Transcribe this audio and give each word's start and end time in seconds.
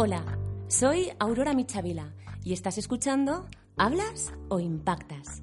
Hola, 0.00 0.22
soy 0.68 1.10
Aurora 1.18 1.54
Michavila 1.54 2.14
y 2.44 2.52
estás 2.52 2.78
escuchando 2.78 3.48
¿Hablas 3.76 4.32
o 4.48 4.60
impactas? 4.60 5.42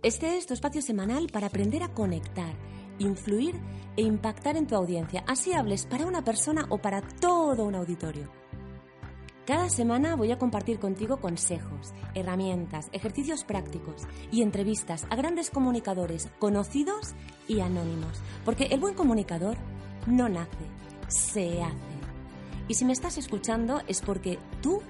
Este 0.00 0.36
es 0.36 0.46
tu 0.46 0.54
espacio 0.54 0.80
semanal 0.80 1.26
para 1.32 1.48
aprender 1.48 1.82
a 1.82 1.92
conectar, 1.92 2.54
influir 3.00 3.56
e 3.96 4.02
impactar 4.02 4.56
en 4.56 4.68
tu 4.68 4.76
audiencia, 4.76 5.24
así 5.26 5.54
hables 5.54 5.86
para 5.86 6.06
una 6.06 6.22
persona 6.22 6.66
o 6.68 6.78
para 6.78 7.00
todo 7.00 7.64
un 7.64 7.74
auditorio. 7.74 8.30
Cada 9.44 9.68
semana 9.68 10.14
voy 10.14 10.30
a 10.30 10.38
compartir 10.38 10.78
contigo 10.78 11.16
consejos, 11.16 11.94
herramientas, 12.14 12.86
ejercicios 12.92 13.42
prácticos 13.42 14.02
y 14.30 14.42
entrevistas 14.42 15.04
a 15.10 15.16
grandes 15.16 15.50
comunicadores 15.50 16.28
conocidos 16.38 17.14
y 17.48 17.58
anónimos, 17.58 18.22
porque 18.44 18.66
el 18.66 18.78
buen 18.78 18.94
comunicador 18.94 19.56
no 20.06 20.28
nace, 20.28 20.64
se 21.08 21.60
hace. 21.60 21.93
Y 22.66 22.74
si 22.74 22.84
me 22.84 22.92
estás 22.92 23.18
escuchando 23.18 23.82
es 23.88 24.00
porque 24.00 24.38
tú 24.62 24.80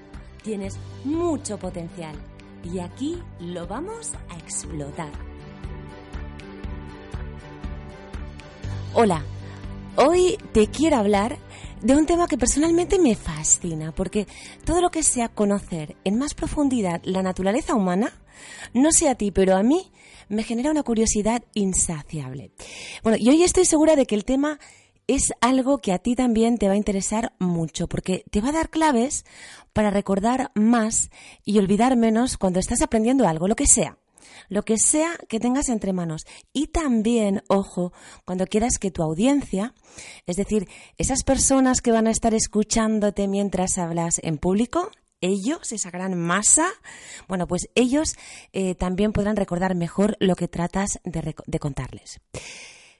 tienes 0.43 0.77
mucho 1.03 1.59
potencial 1.59 2.15
y 2.63 2.79
aquí 2.79 3.21
lo 3.39 3.67
vamos 3.67 4.13
a 4.29 4.37
explotar. 4.37 5.11
Hola, 8.93 9.23
hoy 9.97 10.37
te 10.53 10.67
quiero 10.67 10.97
hablar 10.97 11.37
de 11.81 11.95
un 11.95 12.05
tema 12.05 12.27
que 12.27 12.37
personalmente 12.37 12.97
me 12.97 13.15
fascina, 13.15 13.91
porque 13.91 14.25
todo 14.63 14.79
lo 14.79 14.89
que 14.89 15.03
sea 15.03 15.27
conocer 15.27 15.97
en 16.05 16.17
más 16.17 16.33
profundidad 16.33 17.01
la 17.03 17.21
naturaleza 17.21 17.75
humana, 17.75 18.13
no 18.73 18.91
sé 18.91 19.09
a 19.09 19.15
ti, 19.15 19.31
pero 19.31 19.57
a 19.57 19.63
mí 19.63 19.91
me 20.29 20.43
genera 20.43 20.71
una 20.71 20.83
curiosidad 20.83 21.43
insaciable. 21.53 22.51
Bueno, 23.03 23.17
y 23.19 23.29
hoy 23.29 23.43
estoy 23.43 23.65
segura 23.65 23.97
de 23.97 24.05
que 24.05 24.15
el 24.15 24.23
tema 24.23 24.59
es 25.07 25.33
algo 25.41 25.77
que 25.77 25.93
a 25.93 25.99
ti 25.99 26.15
también 26.15 26.57
te 26.57 26.67
va 26.67 26.73
a 26.73 26.77
interesar 26.77 27.33
mucho, 27.39 27.87
porque 27.87 28.23
te 28.31 28.41
va 28.41 28.49
a 28.49 28.53
dar 28.53 28.69
claves 28.69 29.25
para 29.73 29.89
recordar 29.89 30.51
más 30.55 31.09
y 31.43 31.59
olvidar 31.59 31.95
menos 31.95 32.37
cuando 32.37 32.59
estás 32.59 32.81
aprendiendo 32.81 33.27
algo, 33.27 33.47
lo 33.47 33.55
que 33.55 33.67
sea. 33.67 33.97
Lo 34.49 34.63
que 34.63 34.77
sea 34.77 35.15
que 35.27 35.39
tengas 35.39 35.69
entre 35.69 35.93
manos. 35.93 36.25
Y 36.53 36.67
también, 36.67 37.41
ojo, 37.47 37.93
cuando 38.25 38.45
quieras 38.45 38.77
que 38.79 38.91
tu 38.91 39.01
audiencia, 39.01 39.73
es 40.27 40.35
decir, 40.35 40.67
esas 40.97 41.23
personas 41.23 41.81
que 41.81 41.91
van 41.91 42.07
a 42.07 42.11
estar 42.11 42.33
escuchándote 42.33 43.27
mientras 43.27 43.77
hablas 43.77 44.19
en 44.23 44.37
público, 44.37 44.91
ellos, 45.21 45.71
esa 45.71 45.89
gran 45.89 46.15
masa, 46.19 46.67
bueno, 47.27 47.47
pues 47.47 47.69
ellos 47.73 48.15
eh, 48.53 48.75
también 48.75 49.13
podrán 49.13 49.35
recordar 49.35 49.73
mejor 49.73 50.15
lo 50.19 50.35
que 50.35 50.47
tratas 50.47 50.99
de, 51.03 51.35
de 51.45 51.59
contarles. 51.59 52.19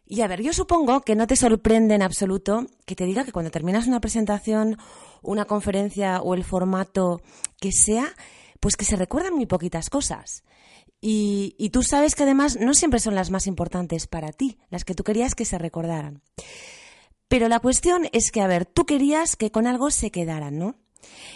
Y 0.07 0.21
a 0.21 0.27
ver, 0.27 0.41
yo 0.41 0.53
supongo 0.53 1.01
que 1.01 1.15
no 1.15 1.25
te 1.25 1.35
sorprende 1.35 1.95
en 1.95 2.03
absoluto 2.03 2.67
que 2.85 2.95
te 2.95 3.05
diga 3.05 3.25
que 3.25 3.31
cuando 3.31 3.51
terminas 3.51 3.87
una 3.87 3.99
presentación, 3.99 4.77
una 5.23 5.45
conferencia 5.45 6.21
o 6.21 6.35
el 6.35 6.43
formato 6.43 7.21
que 7.59 7.71
sea, 7.71 8.13
pues 8.59 8.75
que 8.75 8.85
se 8.85 8.95
recuerdan 8.95 9.33
muy 9.33 9.47
poquitas 9.47 9.89
cosas. 9.89 10.43
Y, 11.01 11.69
tú 11.71 11.83
sabes 11.83 12.15
que 12.15 12.23
además 12.23 12.57
no 12.59 12.73
siempre 12.73 12.99
son 12.99 13.13
las 13.13 13.29
más 13.29 13.45
importantes 13.45 14.07
para 14.07 14.31
ti, 14.31 14.57
las 14.69 14.85
que 14.85 14.95
tú 14.95 15.03
querías 15.03 15.35
que 15.35 15.45
se 15.45 15.59
recordaran. 15.59 16.23
Pero 17.27 17.47
la 17.47 17.59
cuestión 17.59 18.07
es 18.11 18.31
que, 18.31 18.41
a 18.41 18.47
ver, 18.47 18.65
tú 18.65 18.85
querías 18.85 19.35
que 19.35 19.51
con 19.51 19.67
algo 19.67 19.91
se 19.91 20.09
quedaran, 20.09 20.57
¿no? 20.57 20.77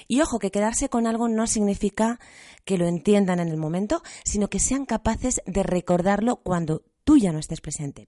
Y 0.07 0.21
ojo, 0.21 0.39
que 0.39 0.49
quedarse 0.49 0.89
con 0.89 1.05
algo 1.05 1.27
no 1.27 1.45
significa 1.45 2.19
que 2.65 2.79
lo 2.79 2.87
entiendan 2.87 3.39
en 3.39 3.49
el 3.49 3.57
momento, 3.57 4.01
sino 4.23 4.49
que 4.49 4.59
sean 4.59 4.85
capaces 4.85 5.41
de 5.45 5.61
recordarlo 5.61 6.37
cuando 6.37 6.83
tú 7.09 7.17
ya 7.17 7.31
no 7.31 7.39
estés 7.39 7.59
presente. 7.59 8.07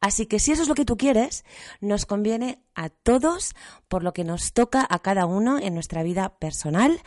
Así 0.00 0.26
que 0.26 0.40
si 0.40 0.50
eso 0.50 0.62
es 0.62 0.68
lo 0.68 0.74
que 0.74 0.84
tú 0.84 0.96
quieres, 0.96 1.44
nos 1.80 2.06
conviene 2.06 2.58
a 2.74 2.88
todos 2.88 3.54
por 3.86 4.02
lo 4.02 4.12
que 4.12 4.24
nos 4.24 4.52
toca 4.52 4.84
a 4.90 4.98
cada 4.98 5.26
uno 5.26 5.60
en 5.60 5.74
nuestra 5.74 6.02
vida 6.02 6.40
personal 6.40 7.00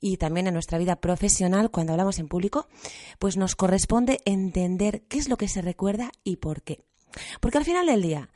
y 0.00 0.16
también 0.16 0.46
en 0.46 0.54
nuestra 0.54 0.78
vida 0.78 0.96
profesional 0.96 1.70
cuando 1.70 1.92
hablamos 1.92 2.18
en 2.18 2.28
público, 2.28 2.68
pues 3.18 3.36
nos 3.36 3.54
corresponde 3.54 4.20
entender 4.24 5.02
qué 5.08 5.18
es 5.18 5.28
lo 5.28 5.36
que 5.36 5.48
se 5.48 5.60
recuerda 5.60 6.10
y 6.24 6.36
por 6.36 6.62
qué. 6.62 6.86
Porque 7.42 7.58
al 7.58 7.66
final 7.66 7.84
del 7.84 8.00
día, 8.00 8.30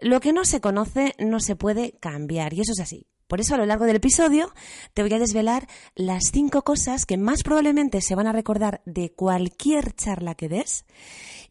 lo 0.00 0.18
que 0.18 0.32
no 0.32 0.44
se 0.44 0.60
conoce 0.60 1.14
no 1.20 1.38
se 1.38 1.54
puede 1.54 1.92
cambiar 2.00 2.52
y 2.52 2.62
eso 2.62 2.72
es 2.72 2.80
así. 2.80 3.06
Por 3.28 3.40
eso 3.40 3.54
a 3.54 3.58
lo 3.58 3.66
largo 3.66 3.86
del 3.86 3.96
episodio 3.96 4.52
te 4.94 5.02
voy 5.02 5.12
a 5.12 5.20
desvelar 5.20 5.68
las 5.94 6.30
cinco 6.32 6.62
cosas 6.62 7.06
que 7.06 7.16
más 7.16 7.44
probablemente 7.44 8.00
se 8.00 8.14
van 8.16 8.26
a 8.26 8.32
recordar 8.32 8.82
de 8.86 9.12
cualquier 9.12 9.94
charla 9.94 10.34
que 10.34 10.48
des 10.48 10.84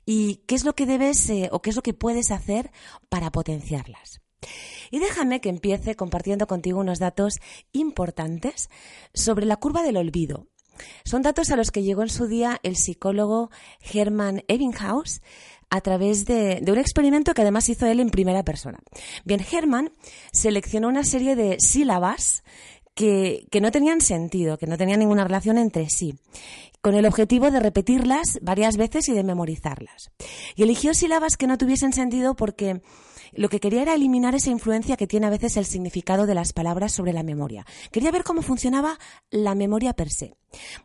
y 0.05 0.37
qué 0.47 0.55
es 0.55 0.63
lo 0.63 0.73
que 0.73 0.85
debes 0.85 1.29
eh, 1.29 1.49
o 1.51 1.61
qué 1.61 1.69
es 1.71 1.75
lo 1.75 1.81
que 1.81 1.93
puedes 1.93 2.31
hacer 2.31 2.71
para 3.09 3.31
potenciarlas. 3.31 4.21
Y 4.91 4.99
déjame 4.99 5.41
que 5.41 5.49
empiece 5.49 5.95
compartiendo 5.95 6.47
contigo 6.47 6.79
unos 6.79 6.99
datos 6.99 7.39
importantes 7.71 8.69
sobre 9.13 9.45
la 9.45 9.57
curva 9.57 9.81
del 9.81 9.97
olvido. 9.97 10.47
Son 11.05 11.21
datos 11.21 11.51
a 11.51 11.55
los 11.55 11.71
que 11.71 11.83
llegó 11.83 12.03
en 12.03 12.09
su 12.09 12.27
día 12.27 12.59
el 12.63 12.75
psicólogo 12.75 13.49
Hermann 13.93 14.43
Ebbinghaus 14.47 15.21
a 15.69 15.81
través 15.81 16.25
de, 16.25 16.59
de, 16.61 16.71
un 16.71 16.77
experimento 16.77 17.33
que 17.33 17.41
además 17.41 17.69
hizo 17.69 17.87
él 17.87 17.99
en 17.99 18.09
primera 18.09 18.43
persona. 18.43 18.79
Bien, 19.23 19.43
Hermann 19.51 19.91
seleccionó 20.31 20.89
una 20.89 21.03
serie 21.03 21.35
de 21.35 21.57
sílabas 21.59 22.43
que, 22.95 23.47
no 23.61 23.71
tenían 23.71 24.01
sentido, 24.01 24.57
que 24.57 24.67
no 24.67 24.77
tenían 24.77 24.99
ninguna 24.99 25.25
relación 25.25 25.57
entre 25.57 25.87
sí 25.89 26.17
con 26.81 26.93
el 26.93 27.07
objetivo 27.07 27.49
de 27.49 27.59
repetirlas 27.59 28.37
varias 28.43 28.77
veces 28.77 29.09
y 29.09 29.13
de 29.13 29.23
memorizarlas. 29.23 30.11
Y 30.55 30.61
eligió 30.61 30.93
sílabas 30.93 31.35
que 31.35 31.47
no 31.47 31.57
tuviesen 31.57 31.93
sentido 31.93 32.35
porque 32.35 32.83
lo 33.33 33.49
que 33.49 33.59
quería 33.59 33.81
era 33.81 33.95
eliminar 33.95 34.35
esa 34.35 34.51
influencia 34.51 34.95
que 34.95 35.07
tiene 35.07 35.25
a 35.25 35.31
veces 35.31 35.57
el 35.57 35.65
significado 35.65 36.27
de 36.27 36.35
las 36.35 36.53
palabras 36.53 36.93
sobre 36.93 37.11
la 37.11 37.23
memoria. 37.23 37.65
Quería 37.91 38.11
ver 38.11 38.23
cómo 38.23 38.43
funcionaba 38.43 38.99
la 39.31 39.55
memoria 39.55 39.93
per 39.93 40.11
se. 40.11 40.35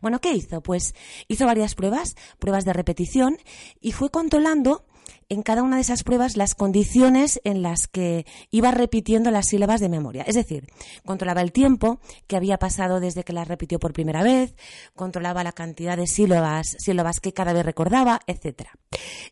Bueno, 0.01 0.19
¿qué 0.19 0.33
hizo? 0.33 0.61
Pues 0.61 0.95
hizo 1.27 1.45
varias 1.45 1.75
pruebas, 1.75 2.15
pruebas 2.39 2.65
de 2.65 2.73
repetición, 2.73 3.37
y 3.79 3.91
fue 3.91 4.09
controlando 4.09 4.85
en 5.31 5.43
cada 5.43 5.63
una 5.63 5.77
de 5.77 5.81
esas 5.81 6.03
pruebas 6.03 6.35
las 6.35 6.55
condiciones 6.55 7.39
en 7.45 7.61
las 7.61 7.87
que 7.87 8.25
iba 8.49 8.69
repitiendo 8.71 9.31
las 9.31 9.47
sílabas 9.47 9.79
de 9.79 9.87
memoria. 9.87 10.23
Es 10.27 10.35
decir, 10.35 10.67
controlaba 11.05 11.41
el 11.41 11.53
tiempo 11.53 12.01
que 12.27 12.35
había 12.35 12.57
pasado 12.57 12.99
desde 12.99 13.23
que 13.23 13.31
las 13.31 13.47
repitió 13.47 13.79
por 13.79 13.93
primera 13.93 14.23
vez, 14.23 14.53
controlaba 14.93 15.45
la 15.45 15.53
cantidad 15.53 15.95
de 15.95 16.05
sílabas, 16.05 16.75
sílabas 16.79 17.21
que 17.21 17.31
cada 17.31 17.53
vez 17.53 17.65
recordaba, 17.65 18.19
etc. 18.27 18.71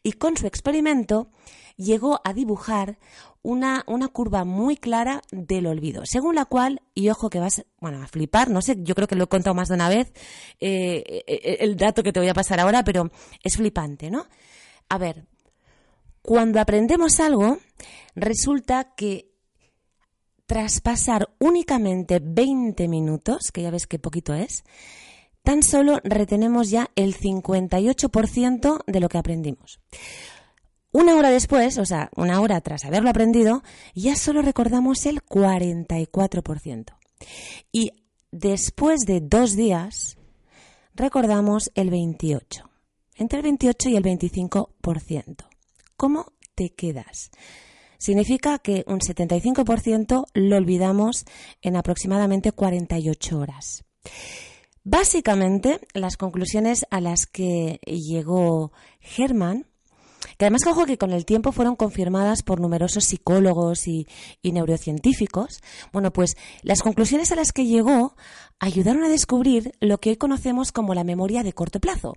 Y 0.01 0.13
con 0.13 0.37
su 0.37 0.47
experimento 0.47 1.31
llegó 1.75 2.21
a 2.23 2.31
dibujar 2.31 2.97
una, 3.41 3.83
una, 3.85 4.07
curva 4.07 4.45
muy 4.45 4.77
clara 4.77 5.21
del 5.33 5.67
olvido, 5.67 6.03
según 6.05 6.35
la 6.35 6.45
cual, 6.45 6.81
y 6.95 7.09
ojo 7.09 7.29
que 7.29 7.39
vas 7.39 7.65
bueno, 7.81 8.01
a 8.01 8.07
flipar, 8.07 8.49
no 8.49 8.61
sé, 8.61 8.77
yo 8.79 8.95
creo 8.95 9.07
que 9.07 9.15
lo 9.15 9.25
he 9.25 9.27
contado 9.27 9.53
más 9.53 9.67
de 9.67 9.75
una 9.75 9.89
vez, 9.89 10.13
eh, 10.61 11.23
eh, 11.27 11.57
el 11.59 11.75
dato 11.75 12.03
que 12.03 12.13
te 12.13 12.21
voy 12.21 12.29
a 12.29 12.33
pasar 12.33 12.61
ahora, 12.61 12.85
pero 12.85 13.11
es 13.43 13.57
flipante, 13.57 14.09
¿no? 14.09 14.27
A 14.89 14.97
ver, 14.97 15.27
cuando 16.21 16.59
aprendemos 16.59 17.19
algo, 17.19 17.59
resulta 18.15 18.93
que 18.95 19.29
tras 20.45 20.81
pasar 20.81 21.29
únicamente 21.39 22.19
20 22.21 22.87
minutos, 22.87 23.51
que 23.53 23.61
ya 23.61 23.71
ves 23.71 23.85
qué 23.85 23.99
poquito 23.99 24.33
es, 24.33 24.63
tan 25.43 25.61
solo 25.63 25.99
retenemos 26.03 26.69
ya 26.69 26.89
el 26.95 27.15
58% 27.15 28.83
de 28.87 28.99
lo 28.99 29.09
que 29.09 29.17
aprendimos. 29.17 29.79
Una 30.91 31.15
hora 31.15 31.29
después, 31.29 31.77
o 31.77 31.85
sea, 31.85 32.09
una 32.15 32.41
hora 32.41 32.61
tras 32.61 32.83
haberlo 32.83 33.11
aprendido, 33.11 33.61
ya 33.93 34.15
solo 34.15 34.41
recordamos 34.41 35.05
el 35.05 35.23
44%. 35.23 36.97
Y 37.71 37.91
después 38.31 39.01
de 39.01 39.21
dos 39.21 39.55
días, 39.55 40.17
recordamos 40.95 41.71
el 41.75 41.91
28%, 41.91 42.63
entre 43.15 43.37
el 43.37 43.43
28 43.43 43.89
y 43.89 43.95
el 43.97 44.03
25%. 44.03 45.48
¿Cómo 45.99 46.31
te 46.55 46.69
quedas? 46.69 47.29
Significa 47.97 48.57
que 48.59 48.85
un 48.87 48.99
75% 48.99 50.27
lo 50.33 50.55
olvidamos 50.55 51.25
en 51.61 51.75
aproximadamente 51.75 52.53
48 52.53 53.37
horas. 53.37 53.83
Básicamente, 54.85 55.81
las 55.93 56.15
conclusiones 56.15 56.85
a 56.89 57.01
las 57.01 57.25
que 57.25 57.81
llegó 57.85 58.71
Herman 59.17 59.67
que 60.39 60.45
además 60.45 60.65
ojo 60.67 60.85
que 60.85 60.97
con 60.97 61.11
el 61.11 61.25
tiempo 61.25 61.51
fueron 61.51 61.75
confirmadas 61.75 62.43
por 62.43 62.61
numerosos 62.61 63.03
psicólogos 63.03 63.89
y, 63.89 64.07
neurocientíficos, 64.41 65.59
bueno, 65.91 66.13
pues 66.13 66.37
las 66.63 66.81
conclusiones 66.81 67.33
a 67.33 67.35
las 67.35 67.51
que 67.51 67.65
llegó 67.65 68.15
ayudaron 68.57 69.03
a 69.03 69.09
descubrir 69.09 69.73
lo 69.81 69.97
que 69.99 70.11
hoy 70.11 70.15
conocemos 70.15 70.71
como 70.71 70.93
la 70.93 71.03
memoria 71.03 71.43
de 71.43 71.51
corto 71.51 71.81
plazo, 71.81 72.15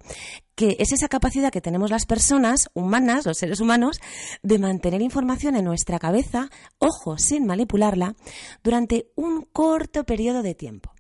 que 0.55 0.77
es 0.79 0.93
esa 0.93 1.09
capacidad 1.09 1.51
que 1.51 1.61
tenemos 1.61 1.91
las 1.91 2.07
personas 2.07 2.71
humanas, 2.75 3.27
los 3.27 3.39
seres 3.39 3.59
humanos, 3.59 4.01
de 4.45 4.61
mantener 4.61 5.03
información 5.03 5.57
en 5.57 5.65
nuestra 5.65 5.99
cabeza, 5.99 6.49
ojo, 6.79 7.19
sin 7.19 7.45
manipularla, 7.45 8.15
durante 8.63 9.11
un 9.17 9.43
corto 9.53 10.05
periodo 10.05 10.43
de 10.43 10.55
tiempo. 10.55 10.93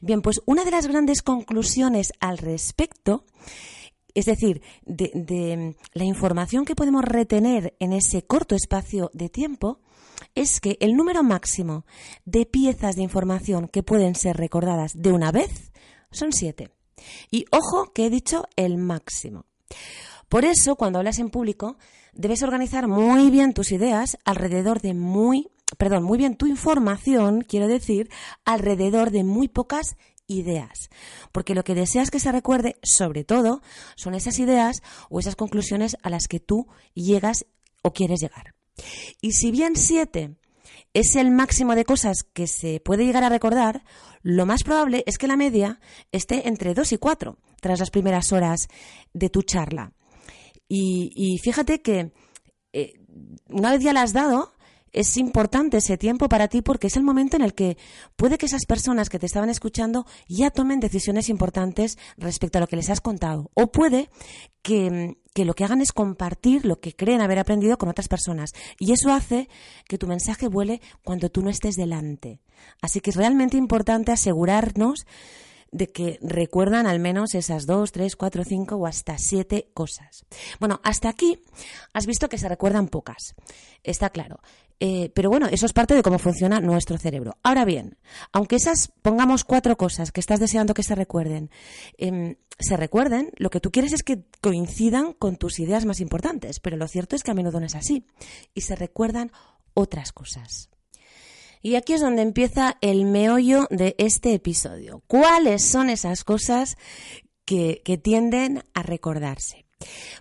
Bien, 0.00 0.22
pues 0.22 0.40
una 0.46 0.64
de 0.64 0.70
las 0.70 0.86
grandes 0.86 1.20
conclusiones 1.20 2.14
al 2.18 2.38
respecto 2.38 3.26
es 4.14 4.26
decir, 4.26 4.62
de, 4.84 5.76
la 5.92 6.04
información 6.04 6.64
que 6.64 6.74
podemos 6.74 7.04
retener 7.04 7.74
en 7.78 7.92
ese 7.92 8.22
corto 8.22 8.54
espacio 8.54 9.10
de 9.14 9.28
tiempo, 9.28 9.80
es 10.34 10.60
que 10.60 10.76
el 10.80 10.94
número 10.94 11.22
máximo 11.22 11.84
de 12.24 12.46
piezas 12.46 12.96
de 12.96 13.02
información 13.02 13.68
que 13.68 13.82
pueden 13.82 14.14
ser 14.14 14.36
recordadas 14.36 14.92
de 14.94 15.12
una 15.12 15.32
vez 15.32 15.72
son 16.10 16.32
siete. 16.32 16.70
Y 17.30 17.46
ojo 17.50 17.92
que 17.92 18.06
he 18.06 18.10
dicho 18.10 18.44
el 18.56 18.78
máximo. 18.78 19.46
Por 20.28 20.44
eso, 20.44 20.76
cuando 20.76 20.98
hablas 20.98 21.18
en 21.18 21.30
público, 21.30 21.76
debes 22.12 22.42
organizar 22.42 22.88
muy 22.88 23.30
bien 23.30 23.52
tus 23.52 23.72
ideas 23.72 24.18
alrededor 24.24 24.80
de 24.80 24.94
muy, 24.94 25.50
perdón, 25.76 26.04
muy 26.04 26.18
bien 26.18 26.36
tu 26.36 26.46
información, 26.46 27.42
quiero 27.42 27.68
decir, 27.68 28.08
alrededor 28.44 29.10
de 29.10 29.24
muy 29.24 29.48
pocas 29.48 29.96
ideas. 30.38 30.90
Porque 31.32 31.54
lo 31.54 31.64
que 31.64 31.74
deseas 31.74 32.10
que 32.10 32.20
se 32.20 32.32
recuerde, 32.32 32.76
sobre 32.82 33.24
todo, 33.24 33.62
son 33.96 34.14
esas 34.14 34.38
ideas 34.38 34.82
o 35.08 35.20
esas 35.20 35.36
conclusiones 35.36 35.96
a 36.02 36.10
las 36.10 36.26
que 36.28 36.40
tú 36.40 36.66
llegas 36.94 37.46
o 37.82 37.92
quieres 37.92 38.20
llegar. 38.20 38.54
Y 39.20 39.32
si 39.32 39.50
bien 39.50 39.76
siete 39.76 40.36
es 40.94 41.16
el 41.16 41.30
máximo 41.30 41.74
de 41.74 41.84
cosas 41.84 42.22
que 42.22 42.46
se 42.46 42.80
puede 42.80 43.04
llegar 43.04 43.24
a 43.24 43.28
recordar, 43.28 43.84
lo 44.22 44.46
más 44.46 44.62
probable 44.62 45.04
es 45.06 45.18
que 45.18 45.26
la 45.26 45.36
media 45.36 45.80
esté 46.12 46.48
entre 46.48 46.74
dos 46.74 46.92
y 46.92 46.98
cuatro 46.98 47.38
tras 47.60 47.78
las 47.78 47.90
primeras 47.90 48.32
horas 48.32 48.68
de 49.12 49.30
tu 49.30 49.42
charla. 49.42 49.92
Y, 50.74 51.38
fíjate 51.42 51.82
que 51.82 52.12
eh, 52.72 52.94
una 53.50 53.72
vez 53.72 53.82
ya 53.82 53.92
la 53.92 54.00
has 54.00 54.14
dado, 54.14 54.54
es 54.92 55.16
importante 55.16 55.78
ese 55.78 55.96
tiempo 55.96 56.28
para 56.28 56.48
ti 56.48 56.62
porque 56.62 56.88
es 56.88 56.96
el 56.96 57.02
momento 57.02 57.36
en 57.36 57.42
el 57.42 57.54
que 57.54 57.76
puede 58.16 58.38
que 58.38 58.46
esas 58.46 58.66
personas 58.66 59.08
que 59.08 59.18
te 59.18 59.26
estaban 59.26 59.48
escuchando 59.48 60.06
ya 60.28 60.50
tomen 60.50 60.80
decisiones 60.80 61.28
importantes 61.28 61.98
respecto 62.16 62.58
a 62.58 62.60
lo 62.60 62.66
que 62.66 62.76
les 62.76 62.90
has 62.90 63.00
contado. 63.00 63.50
O 63.54 63.72
puede 63.72 64.10
que, 64.62 65.16
que, 65.34 65.44
lo 65.44 65.54
que 65.54 65.64
hagan 65.64 65.80
es 65.80 65.92
compartir 65.92 66.66
lo 66.66 66.80
que 66.80 66.94
creen 66.94 67.20
haber 67.20 67.38
aprendido 67.38 67.78
con 67.78 67.88
otras 67.88 68.08
personas. 68.08 68.52
Y 68.78 68.92
eso 68.92 69.12
hace 69.12 69.48
que 69.88 69.98
tu 69.98 70.06
mensaje 70.06 70.48
vuele 70.48 70.80
cuando 71.04 71.30
tú 71.30 71.42
no 71.42 71.50
estés 71.50 71.76
delante. 71.76 72.40
Así 72.80 73.00
que 73.00 73.10
es 73.10 73.16
realmente 73.16 73.56
importante 73.56 74.12
asegurarnos 74.12 75.06
de 75.72 75.90
que 75.90 76.18
recuerdan 76.20 76.86
al 76.86 77.00
menos 77.00 77.34
esas 77.34 77.64
dos, 77.66 77.92
tres, 77.92 78.14
cuatro, 78.14 78.44
cinco 78.44 78.76
o 78.76 78.86
hasta 78.86 79.16
siete 79.16 79.70
cosas. 79.72 80.26
Bueno, 80.60 80.80
hasta 80.84 81.08
aquí 81.08 81.40
has 81.94 82.06
visto 82.06 82.28
que 82.28 82.38
se 82.38 82.48
recuerdan 82.48 82.88
pocas. 82.88 83.34
Está 83.82 84.10
claro. 84.10 84.40
Eh, 84.84 85.12
pero 85.14 85.30
bueno, 85.30 85.46
eso 85.46 85.64
es 85.64 85.72
parte 85.72 85.94
de 85.94 86.02
cómo 86.02 86.18
funciona 86.18 86.58
nuestro 86.58 86.98
cerebro. 86.98 87.36
Ahora 87.44 87.64
bien, 87.64 87.98
aunque 88.32 88.56
esas, 88.56 88.88
pongamos 89.00 89.44
cuatro 89.44 89.76
cosas 89.76 90.10
que 90.10 90.18
estás 90.18 90.40
deseando 90.40 90.74
que 90.74 90.82
se 90.82 90.96
recuerden, 90.96 91.50
em, 91.98 92.34
se 92.58 92.76
recuerden, 92.76 93.30
lo 93.36 93.48
que 93.48 93.60
tú 93.60 93.70
quieres 93.70 93.92
es 93.92 94.02
que 94.02 94.24
coincidan 94.40 95.12
con 95.12 95.36
tus 95.36 95.60
ideas 95.60 95.84
más 95.84 96.00
importantes, 96.00 96.58
pero 96.58 96.76
lo 96.76 96.88
cierto 96.88 97.14
es 97.14 97.22
que 97.22 97.30
a 97.30 97.34
menudo 97.34 97.60
no 97.60 97.66
es 97.66 97.76
así 97.76 98.06
y 98.54 98.62
se 98.62 98.74
recuerdan 98.74 99.30
otras 99.72 100.10
cosas. 100.10 100.68
Y 101.62 101.76
aquí 101.76 101.92
es 101.92 102.00
donde 102.00 102.22
empieza 102.22 102.76
el 102.80 103.04
meollo 103.04 103.68
de 103.70 103.94
este 103.98 104.34
episodio. 104.34 105.04
¿Cuáles 105.06 105.62
son 105.62 105.90
esas 105.90 106.24
cosas 106.24 106.76
que, 107.44 107.82
que 107.84 107.98
tienden 107.98 108.64
a 108.74 108.82
recordarse? 108.82 109.64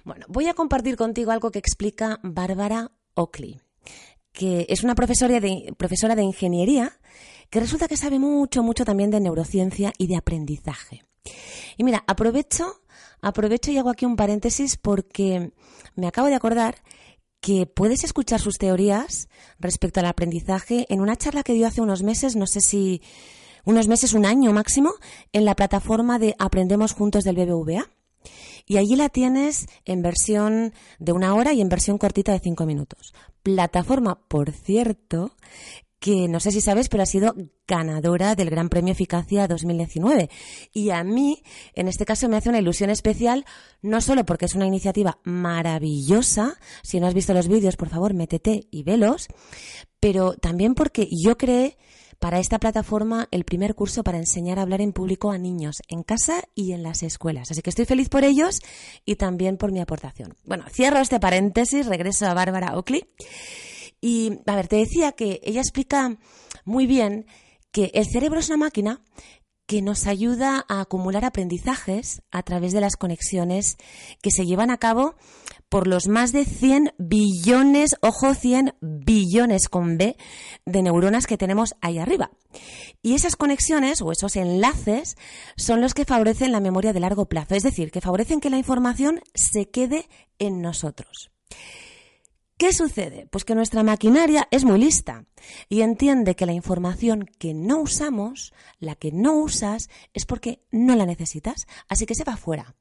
Bueno, 0.04 0.28
voy 0.30 0.50
a 0.50 0.54
compartir 0.54 0.98
contigo 0.98 1.32
algo 1.32 1.50
que 1.50 1.58
explica 1.58 2.20
Bárbara 2.22 2.92
Oakley 3.16 3.60
que 4.32 4.66
es 4.70 4.84
una 4.84 4.96
profesora 4.96 5.40
de, 5.40 5.74
profesora 5.78 6.16
de 6.16 6.24
ingeniería 6.24 6.98
que 7.50 7.60
resulta 7.60 7.88
que 7.88 7.98
sabe 7.98 8.20
mucho, 8.20 8.64
mucho 8.64 8.86
también 8.86 9.12
de 9.12 9.20
neurociencia 9.20 9.94
y 9.98 10.08
de 10.08 10.16
aprendizaje. 10.16 11.04
Y 11.78 11.84
mira, 11.84 12.04
aprovecho, 12.08 12.82
aprovecho 13.22 13.72
y 13.72 13.78
hago 13.78 13.90
aquí 13.90 14.06
un 14.06 14.16
paréntesis 14.16 14.78
porque 14.78 15.52
me 15.96 16.08
acabo 16.08 16.28
de 16.28 16.36
acordar 16.36 16.76
que 17.42 17.66
puedes 17.66 18.04
escuchar 18.04 18.40
sus 18.40 18.58
teorías 18.58 19.28
respecto 19.60 20.00
al 20.00 20.06
aprendizaje 20.06 20.86
en 20.90 21.02
una 21.02 21.16
charla 21.16 21.44
que 21.44 21.54
dio 21.54 21.68
hace 21.68 21.82
unos 21.82 22.04
meses, 22.04 22.36
no 22.36 22.48
sé 22.48 22.62
si 22.62 23.02
unos 23.66 23.88
meses, 23.88 24.14
un 24.14 24.26
año 24.26 24.54
máximo, 24.54 24.94
en 25.34 25.46
la 25.46 25.56
plataforma 25.56 26.20
de 26.20 26.36
Aprendemos 26.40 26.94
Juntos 26.94 27.24
del 27.24 27.36
BBVA. 27.36 27.90
Y 28.66 28.78
allí 28.78 28.96
la 28.96 29.10
tienes 29.10 29.68
en 29.86 30.02
versión 30.02 30.74
de 31.00 31.12
una 31.12 31.36
hora 31.36 31.54
y 31.54 31.62
en 31.62 31.70
versión 31.70 31.98
cortita 31.98 32.32
de 32.32 32.40
cinco 32.40 32.66
minutos. 32.66 33.14
Plataforma, 33.44 34.20
por 34.28 34.52
cierto, 34.52 35.36
que 36.02 36.28
no 36.28 36.40
sé 36.40 36.52
si 36.52 36.62
sabes, 36.62 36.90
pero 36.90 37.04
ha 37.04 37.06
sido 37.06 37.36
ganadora 37.68 38.34
del 38.34 38.50
Gran 38.50 38.70
Premio 38.70 38.92
Eficacia 38.92 39.48
2019. 39.48 40.32
Y 40.74 40.90
a 40.90 41.04
mí, 41.04 41.44
en 41.76 41.88
este 41.88 42.06
caso, 42.06 42.28
me 42.28 42.38
hace 42.38 42.50
una 42.50 42.58
ilusión 42.58 42.90
especial, 42.90 43.46
no 43.84 44.02
solo 44.02 44.26
porque 44.26 44.46
es 44.46 44.56
una 44.56 44.66
iniciativa 44.66 45.20
maravillosa, 45.24 46.56
si 46.82 47.00
no 47.00 47.06
has 47.06 47.14
visto 47.14 47.36
los 47.36 47.48
vídeos, 47.48 47.78
por 47.78 47.90
favor, 47.90 48.16
métete 48.16 48.68
y 48.72 48.82
velos, 48.82 49.28
pero 50.00 50.34
también 50.34 50.74
porque 50.74 51.08
yo 51.12 51.38
creé 51.38 51.78
para 52.22 52.38
esta 52.38 52.60
plataforma 52.60 53.28
el 53.32 53.46
primer 53.46 53.74
curso 53.74 54.04
para 54.04 54.20
enseñar 54.20 54.60
a 54.60 54.62
hablar 54.62 54.80
en 54.80 54.94
público 54.94 55.32
a 55.32 55.40
niños 55.40 55.82
en 55.88 56.04
casa 56.04 56.44
y 56.54 56.74
en 56.74 56.84
las 56.84 57.02
escuelas. 57.02 57.50
Así 57.50 57.64
que 57.64 57.72
estoy 57.72 57.86
feliz 57.86 58.10
por 58.10 58.24
ellos 58.24 58.60
y 59.06 59.16
también 59.16 59.58
por 59.58 59.72
mi 59.72 59.80
aportación. 59.80 60.36
Bueno, 60.46 60.64
cierro 60.70 61.00
este 61.00 61.20
paréntesis, 61.20 61.88
regreso 61.88 62.28
a 62.28 62.36
Bárbara 62.36 62.76
Oakley. 62.76 63.08
Y, 64.02 64.40
a 64.46 64.56
ver, 64.56 64.68
te 64.68 64.76
decía 64.76 65.14
que 65.14 65.42
ella 65.44 65.62
explica 65.62 66.16
muy 66.64 66.86
bien 66.86 67.26
que 67.72 67.90
el 67.96 68.06
cerebro 68.06 68.40
es 68.40 68.50
una 68.50 68.58
máquina 68.58 69.02
que 69.72 69.82
nos 69.82 70.06
ayuda 70.06 70.66
a 70.68 70.82
acumular 70.82 71.24
aprendizajes 71.24 72.24
a 72.30 72.44
través 72.44 72.74
de 72.74 72.82
las 72.82 72.98
conexiones 72.98 73.78
que 74.22 74.30
se 74.30 74.46
llevan 74.46 74.70
a 74.70 74.76
cabo 74.76 75.16
por 75.70 75.88
los 75.88 76.10
más 76.10 76.34
de 76.34 76.44
100 76.44 76.96
billones, 76.98 77.96
ojo, 78.02 78.34
100 78.34 78.74
billones 78.82 79.70
con 79.70 79.98
B 79.98 80.18
de 80.66 80.82
neuronas 80.82 81.26
que 81.26 81.38
tenemos 81.38 81.74
ahí 81.80 82.00
arriba. 82.00 82.32
Y 83.02 83.14
esas 83.14 83.38
conexiones 83.38 84.02
o 84.02 84.12
esos 84.12 84.36
enlaces 84.36 85.16
son 85.56 85.80
los 85.80 85.94
que 85.94 86.04
favorecen 86.04 86.52
la 86.52 86.60
memoria 86.60 86.92
de 86.92 87.00
largo 87.00 87.30
plazo, 87.30 87.56
es 87.56 87.64
decir, 87.64 87.92
que 87.92 88.02
favorecen 88.02 88.42
que 88.42 88.50
la 88.50 88.58
información 88.58 89.22
se 89.34 89.70
quede 89.70 90.10
en 90.38 90.62
nosotros. 90.62 91.32
¿Qué 92.62 92.74
sucede? 92.74 93.26
Pues 93.32 93.44
que 93.44 93.56
nuestra 93.56 93.82
maquinaria 93.82 94.48
es 94.52 94.66
muy 94.66 94.80
lista 94.80 95.26
y 95.68 95.82
entiende 95.82 96.36
que 96.36 96.46
la 96.46 96.54
información 96.54 97.26
que 97.40 97.56
no 97.56 97.80
usamos, 97.80 98.54
la 98.80 98.94
que 98.94 99.12
no 99.12 99.34
usas, 99.34 99.90
es 100.14 100.28
porque 100.28 100.62
no 100.70 100.96
la 100.96 101.08
necesitas, 101.08 101.66
así 101.88 102.06
que 102.06 102.14
se 102.14 102.24
va 102.24 102.38
fuera. 102.38 102.76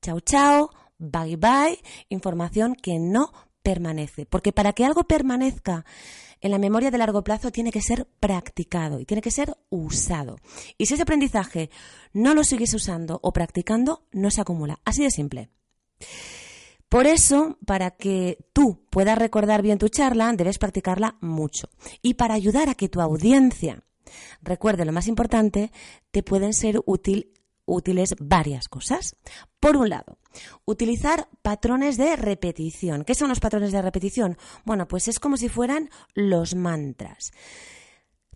Chao, 0.00 0.18
chao, 0.18 0.70
bye 0.98 1.36
bye, 1.36 1.80
información 2.08 2.74
que 2.74 2.98
no 2.98 3.32
permanece. 3.62 4.26
Porque 4.26 4.52
para 4.52 4.72
que 4.72 4.84
algo 4.84 5.04
permanezca 5.04 5.84
en 6.40 6.50
la 6.50 6.58
memoria 6.58 6.90
de 6.90 6.98
largo 6.98 7.22
plazo 7.22 7.52
tiene 7.52 7.70
que 7.70 7.80
ser 7.80 8.08
practicado 8.18 8.98
y 8.98 9.04
tiene 9.04 9.22
que 9.22 9.30
ser 9.30 9.56
usado. 9.70 10.40
Y 10.78 10.86
si 10.86 10.94
ese 10.94 11.04
aprendizaje 11.04 11.70
no 12.12 12.34
lo 12.34 12.42
sigues 12.42 12.74
usando 12.74 13.20
o 13.22 13.32
practicando, 13.32 14.02
no 14.10 14.32
se 14.32 14.40
acumula. 14.40 14.80
Así 14.84 15.04
de 15.04 15.12
simple. 15.12 15.48
Por 16.92 17.06
eso, 17.06 17.56
para 17.64 17.92
que 17.92 18.36
tú 18.52 18.84
puedas 18.90 19.16
recordar 19.16 19.62
bien 19.62 19.78
tu 19.78 19.88
charla, 19.88 20.30
debes 20.34 20.58
practicarla 20.58 21.16
mucho. 21.22 21.70
Y 22.02 22.14
para 22.14 22.34
ayudar 22.34 22.68
a 22.68 22.74
que 22.74 22.90
tu 22.90 23.00
audiencia 23.00 23.82
recuerde 24.42 24.84
lo 24.84 24.92
más 24.92 25.08
importante, 25.08 25.72
te 26.10 26.22
pueden 26.22 26.52
ser 26.52 26.82
útiles 26.84 28.14
varias 28.20 28.68
cosas. 28.68 29.16
Por 29.58 29.78
un 29.78 29.88
lado, 29.88 30.18
utilizar 30.66 31.30
patrones 31.40 31.96
de 31.96 32.14
repetición. 32.14 33.04
¿Qué 33.04 33.14
son 33.14 33.30
los 33.30 33.40
patrones 33.40 33.72
de 33.72 33.80
repetición? 33.80 34.36
Bueno, 34.66 34.86
pues 34.86 35.08
es 35.08 35.18
como 35.18 35.38
si 35.38 35.48
fueran 35.48 35.88
los 36.12 36.54
mantras. 36.54 37.32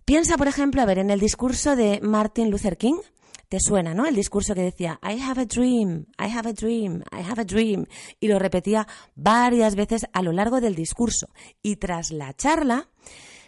Piensa, 0.03 0.35
por 0.35 0.47
ejemplo, 0.47 0.81
a 0.81 0.85
ver, 0.85 0.97
en 0.97 1.11
el 1.11 1.19
discurso 1.19 1.75
de 1.75 1.99
Martin 2.01 2.49
Luther 2.49 2.79
King, 2.79 3.01
te 3.49 3.59
suena, 3.59 3.93
¿no? 3.93 4.05
El 4.05 4.15
discurso 4.15 4.53
que 4.53 4.61
decía, 4.61 4.99
I 5.03 5.21
have 5.21 5.41
a 5.41 5.45
dream, 5.45 6.05
I 6.19 6.31
have 6.35 6.49
a 6.49 6.53
dream, 6.53 7.01
I 7.11 7.21
have 7.21 7.41
a 7.41 7.45
dream. 7.45 7.85
Y 8.19 8.27
lo 8.27 8.39
repetía 8.39 8.87
varias 9.15 9.75
veces 9.75 10.05
a 10.13 10.21
lo 10.21 10.31
largo 10.31 10.59
del 10.61 10.75
discurso. 10.75 11.27
Y 11.61 11.77
tras 11.77 12.11
la 12.11 12.33
charla, 12.33 12.89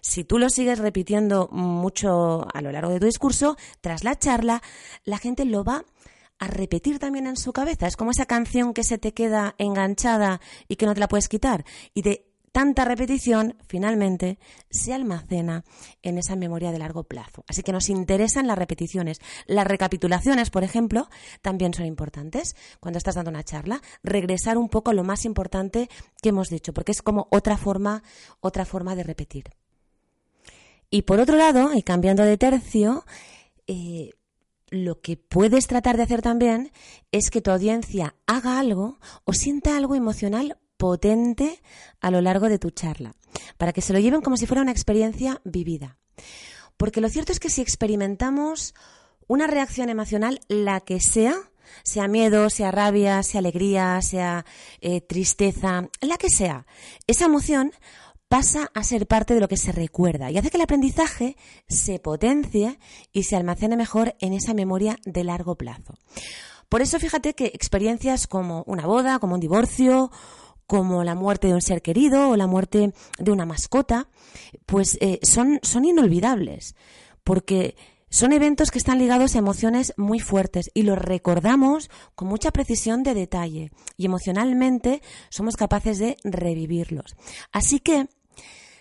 si 0.01 0.23
tú 0.23 0.37
lo 0.37 0.49
sigues 0.49 0.79
repitiendo 0.79 1.49
mucho 1.51 2.47
a 2.53 2.61
lo 2.61 2.71
largo 2.71 2.91
de 2.91 2.99
tu 2.99 3.05
discurso, 3.05 3.57
tras 3.81 4.03
la 4.03 4.17
charla, 4.17 4.61
la 5.03 5.17
gente 5.17 5.45
lo 5.45 5.63
va 5.63 5.85
a 6.39 6.47
repetir 6.47 6.99
también 6.99 7.27
en 7.27 7.35
su 7.35 7.51
cabeza. 7.51 7.87
Es 7.87 7.97
como 7.97 8.11
esa 8.11 8.25
canción 8.25 8.73
que 8.73 8.83
se 8.83 8.97
te 8.97 9.13
queda 9.13 9.55
enganchada 9.57 10.39
y 10.69 10.77
que 10.77 10.85
no 10.85 10.93
te 10.93 11.01
la 11.01 11.09
puedes 11.09 11.27
quitar. 11.27 11.65
Y 11.93 12.01
de 12.01 12.28
tanta 12.51 12.85
repetición, 12.85 13.55
finalmente, 13.67 14.39
se 14.69 14.93
almacena 14.93 15.63
en 16.01 16.17
esa 16.17 16.35
memoria 16.35 16.71
de 16.71 16.79
largo 16.79 17.03
plazo. 17.03 17.43
Así 17.47 17.63
que 17.63 17.71
nos 17.71 17.89
interesan 17.89 18.47
las 18.47 18.57
repeticiones. 18.57 19.19
Las 19.45 19.67
recapitulaciones, 19.67 20.49
por 20.49 20.63
ejemplo, 20.63 21.09
también 21.41 21.73
son 21.73 21.85
importantes 21.85 22.55
cuando 22.79 22.97
estás 22.97 23.15
dando 23.15 23.31
una 23.31 23.43
charla. 23.43 23.81
Regresar 24.03 24.57
un 24.57 24.69
poco 24.69 24.91
a 24.91 24.93
lo 24.93 25.03
más 25.03 25.25
importante 25.25 25.89
que 26.21 26.29
hemos 26.29 26.49
dicho, 26.49 26.73
porque 26.73 26.91
es 26.91 27.01
como 27.01 27.27
otra 27.31 27.57
forma, 27.57 28.03
otra 28.39 28.65
forma 28.65 28.95
de 28.95 29.03
repetir. 29.03 29.45
Y 30.89 31.03
por 31.03 31.19
otro 31.19 31.37
lado, 31.37 31.73
y 31.73 31.83
cambiando 31.83 32.23
de 32.23 32.37
tercio, 32.37 33.05
eh, 33.67 34.11
lo 34.69 35.01
que 35.01 35.17
puedes 35.17 35.67
tratar 35.67 35.97
de 35.97 36.03
hacer 36.03 36.21
también 36.21 36.71
es 37.11 37.29
que 37.29 37.41
tu 37.41 37.51
audiencia 37.51 38.15
haga 38.25 38.59
algo 38.59 38.99
o 39.23 39.33
sienta 39.33 39.77
algo 39.77 39.95
emocional 39.95 40.57
potente 40.79 41.61
a 41.99 42.09
lo 42.09 42.21
largo 42.21 42.47
de 42.47 42.57
tu 42.57 42.71
charla, 42.71 43.13
para 43.57 43.73
que 43.73 43.81
se 43.81 43.91
lo 43.91 43.99
lleven 43.99 44.21
como 44.21 44.37
si 44.37 44.47
fuera 44.47 44.61
una 44.61 44.71
experiencia 44.71 45.41
vivida. 45.43 45.97
Porque 46.77 47.01
lo 47.01 47.09
cierto 47.09 47.33
es 47.33 47.41
que 47.41 47.49
si 47.49 47.61
experimentamos 47.61 48.73
una 49.27 49.45
reacción 49.45 49.89
emocional, 49.89 50.39
la 50.47 50.79
que 50.79 51.01
sea, 51.01 51.35
sea 51.83 52.07
miedo, 52.07 52.49
sea 52.49 52.71
rabia, 52.71 53.21
sea 53.23 53.39
alegría, 53.39 54.01
sea 54.01 54.45
eh, 54.79 55.01
tristeza, 55.01 55.89
la 55.99 56.17
que 56.17 56.29
sea, 56.29 56.65
esa 57.07 57.25
emoción 57.25 57.73
pasa 58.29 58.71
a 58.73 58.83
ser 58.83 59.05
parte 59.05 59.33
de 59.33 59.41
lo 59.41 59.49
que 59.49 59.57
se 59.57 59.73
recuerda 59.73 60.31
y 60.31 60.37
hace 60.37 60.49
que 60.49 60.57
el 60.57 60.63
aprendizaje 60.63 61.35
se 61.67 61.99
potencie 61.99 62.79
y 63.11 63.23
se 63.23 63.35
almacene 63.35 63.75
mejor 63.75 64.15
en 64.21 64.31
esa 64.31 64.53
memoria 64.53 64.97
de 65.03 65.25
largo 65.25 65.55
plazo. 65.55 65.95
Por 66.69 66.81
eso 66.81 66.99
fíjate 66.99 67.33
que 67.33 67.47
experiencias 67.47 68.27
como 68.27 68.63
una 68.67 68.85
boda, 68.85 69.19
como 69.19 69.33
un 69.33 69.39
divorcio, 69.41 70.11
como 70.69 71.03
la 71.03 71.15
muerte 71.15 71.47
de 71.47 71.55
un 71.55 71.63
ser 71.63 71.81
querido 71.81 72.29
o 72.29 72.37
la 72.37 72.45
muerte 72.45 72.93
de 73.17 73.31
una 73.31 73.47
mascota, 73.47 74.07
pues 74.67 74.99
eh, 75.01 75.19
son, 75.23 75.59
son 75.63 75.83
inolvidables, 75.83 76.75
porque 77.23 77.75
son 78.11 78.33
eventos 78.33 78.69
que 78.69 78.77
están 78.77 78.99
ligados 78.99 79.33
a 79.33 79.39
emociones 79.39 79.95
muy 79.97 80.19
fuertes 80.19 80.69
y 80.75 80.83
los 80.83 80.99
recordamos 80.99 81.89
con 82.13 82.27
mucha 82.27 82.51
precisión 82.51 83.01
de 83.01 83.15
detalle 83.15 83.71
y 83.97 84.05
emocionalmente 84.05 85.01
somos 85.29 85.57
capaces 85.57 85.97
de 85.97 86.17
revivirlos. 86.23 87.15
Así 87.51 87.79
que, 87.79 88.07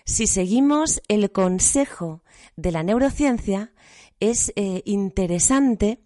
si 0.05 0.27
seguimos 0.27 1.01
el 1.07 1.31
consejo 1.31 2.21
de 2.55 2.71
la 2.71 2.83
neurociencia, 2.83 3.73
es 4.19 4.53
eh, 4.55 4.83
interesante 4.85 6.01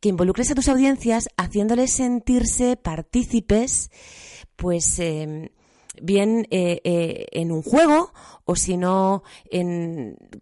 que 0.00 0.08
involucres 0.08 0.50
a 0.50 0.54
tus 0.54 0.68
audiencias 0.68 1.28
haciéndoles 1.36 1.92
sentirse 1.92 2.76
partícipes 2.76 3.90
pues 4.56 4.98
em, 4.98 5.48
bien 6.00 6.46
eh, 6.50 6.80
eh, 6.84 7.26
en 7.32 7.52
un 7.52 7.62
juego 7.62 8.12
o 8.44 8.56
si 8.56 8.76
no 8.76 9.22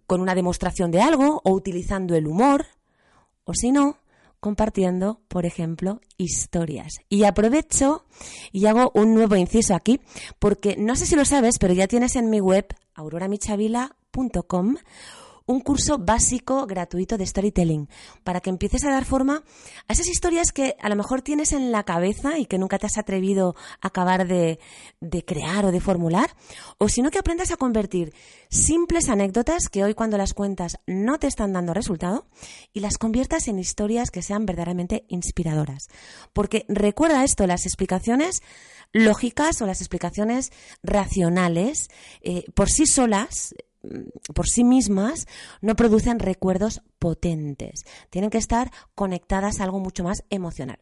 con 0.07 0.21
una 0.21 0.35
demostración 0.35 0.91
de 0.91 1.01
algo 1.01 1.41
o 1.45 1.53
utilizando 1.53 2.15
el 2.15 2.27
humor 2.27 2.67
o 3.45 3.55
si 3.55 3.73
no 3.73 3.99
compartiendo, 4.45 5.23
por 5.29 5.47
ejemplo, 5.47 6.03
historias. 6.19 6.97
Y 7.09 7.25
aprovecho 7.25 8.05
y 8.53 8.67
hago 8.67 8.93
un 8.95 9.15
nuevo 9.15 9.37
inciso 9.37 9.75
aquí, 9.75 10.01
porque 10.39 10.77
no 10.77 10.97
sé 10.97 11.07
si 11.07 11.17
lo 11.17 11.25
sabes, 11.25 11.59
pero 11.59 11.73
ya 11.73 11.89
tienes 11.89 12.15
en 12.15 12.29
mi 12.29 12.41
web 12.41 12.67
auroramichavila.com 12.95 14.77
un 15.47 15.61
curso 15.61 15.99
básico 15.99 16.67
gratuito 16.67 17.19
de 17.19 17.27
storytelling 17.27 17.89
para 18.23 18.41
que 18.41 18.51
empieces 18.51 18.85
a 18.85 18.91
dar 18.91 19.05
forma 19.05 19.45
a 19.89 19.93
esas 19.93 20.09
historias 20.09 20.53
que 20.53 20.77
a 20.81 20.89
lo 20.89 20.97
mejor 20.97 21.23
tienes 21.23 21.53
en 21.53 21.71
la 21.71 21.85
cabeza 21.85 22.39
y 22.39 22.47
que 22.47 22.59
nunca 22.59 22.79
te 22.79 22.87
has 22.87 22.97
atrevido 22.97 23.55
a 23.81 23.89
acabar 23.89 24.27
de, 24.27 24.59
de 25.01 25.25
crear 25.25 25.67
o 25.67 25.73
de 25.73 25.81
formular, 25.81 26.35
o 26.79 26.89
sino 26.89 27.11
que 27.11 27.19
aprendas 27.19 27.51
a 27.51 27.57
convertir 27.57 28.15
simples 28.49 29.09
anécdotas 29.09 29.69
que 29.69 29.85
hoy 29.85 29.95
cuando 29.95 30.17
las 30.17 30.33
cuentas 30.33 30.79
no 30.87 31.19
te 31.19 31.27
están 31.27 31.53
dando 31.53 31.75
resultado 31.75 32.27
y 32.73 32.81
las 32.81 32.97
conviertas 32.97 33.49
en 33.49 33.59
historias 33.59 34.11
que 34.11 34.23
sean 34.23 34.47
verdaderamente 34.47 35.05
inspiradoras. 35.09 35.89
Porque 36.33 36.65
recuerda 36.69 37.25
esto, 37.25 37.47
las 37.47 37.67
explicaciones 37.67 38.43
lógicas 38.93 39.61
o 39.61 39.67
las 39.67 39.81
explicaciones 39.81 40.53
racionales 40.83 41.89
eh, 42.23 42.45
por 42.55 42.71
sí 42.71 42.87
solas 42.87 43.55
por 44.35 44.47
sí 44.47 44.65
mismas 44.65 45.27
no 45.61 45.77
producen 45.77 46.19
recuerdos 46.19 46.83
potentes. 46.99 47.85
Tienen 48.11 48.31
que 48.31 48.39
estar 48.39 48.71
conectadas 48.95 49.61
a 49.61 49.65
algo 49.65 49.81
mucho 49.81 50.05
más 50.05 50.25
emocional. 50.31 50.79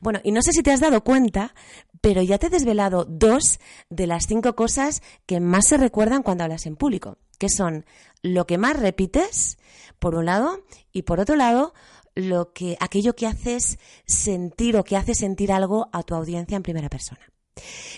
Bueno, 0.00 0.20
y 0.22 0.32
no 0.32 0.42
sé 0.42 0.52
si 0.52 0.62
te 0.62 0.72
has 0.72 0.80
dado 0.80 1.04
cuenta, 1.04 1.54
pero 2.00 2.22
ya 2.22 2.38
te 2.38 2.48
he 2.48 2.50
desvelado 2.50 3.04
dos 3.04 3.60
de 3.90 4.06
las 4.06 4.24
cinco 4.26 4.54
cosas 4.54 5.02
que 5.26 5.40
más 5.40 5.66
se 5.68 5.76
recuerdan 5.76 6.22
cuando 6.22 6.44
hablas 6.44 6.66
en 6.66 6.76
público, 6.76 7.18
que 7.38 7.48
son 7.48 7.84
lo 8.22 8.46
que 8.46 8.58
más 8.58 8.78
repites, 8.78 9.58
por 9.98 10.14
un 10.14 10.26
lado, 10.26 10.64
y 10.92 11.02
por 11.02 11.20
otro 11.20 11.36
lado, 11.36 11.74
lo 12.14 12.52
que 12.52 12.76
aquello 12.80 13.14
que 13.14 13.26
haces 13.26 13.78
sentir 14.06 14.76
o 14.76 14.84
que 14.84 14.96
hace 14.96 15.14
sentir 15.14 15.52
algo 15.52 15.88
a 15.92 16.02
tu 16.02 16.14
audiencia 16.14 16.56
en 16.56 16.62
primera 16.62 16.88
persona. 16.88 17.31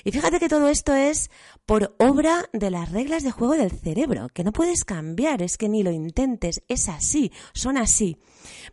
Y 0.04 0.11
fíjate 0.11 0.40
que 0.40 0.49
todo 0.49 0.68
esto 0.68 0.94
es 0.94 1.30
por 1.66 1.94
obra 1.99 2.49
de 2.52 2.70
las 2.70 2.90
reglas 2.90 3.23
de 3.23 3.30
juego 3.30 3.54
del 3.54 3.70
cerebro, 3.70 4.28
que 4.28 4.44
no 4.44 4.52
puedes 4.52 4.84
cambiar, 4.84 5.42
es 5.42 5.56
que 5.56 5.68
ni 5.68 5.82
lo 5.82 5.90
intentes, 5.90 6.62
es 6.68 6.88
así, 6.88 7.32
son 7.52 7.78
así. 7.78 8.18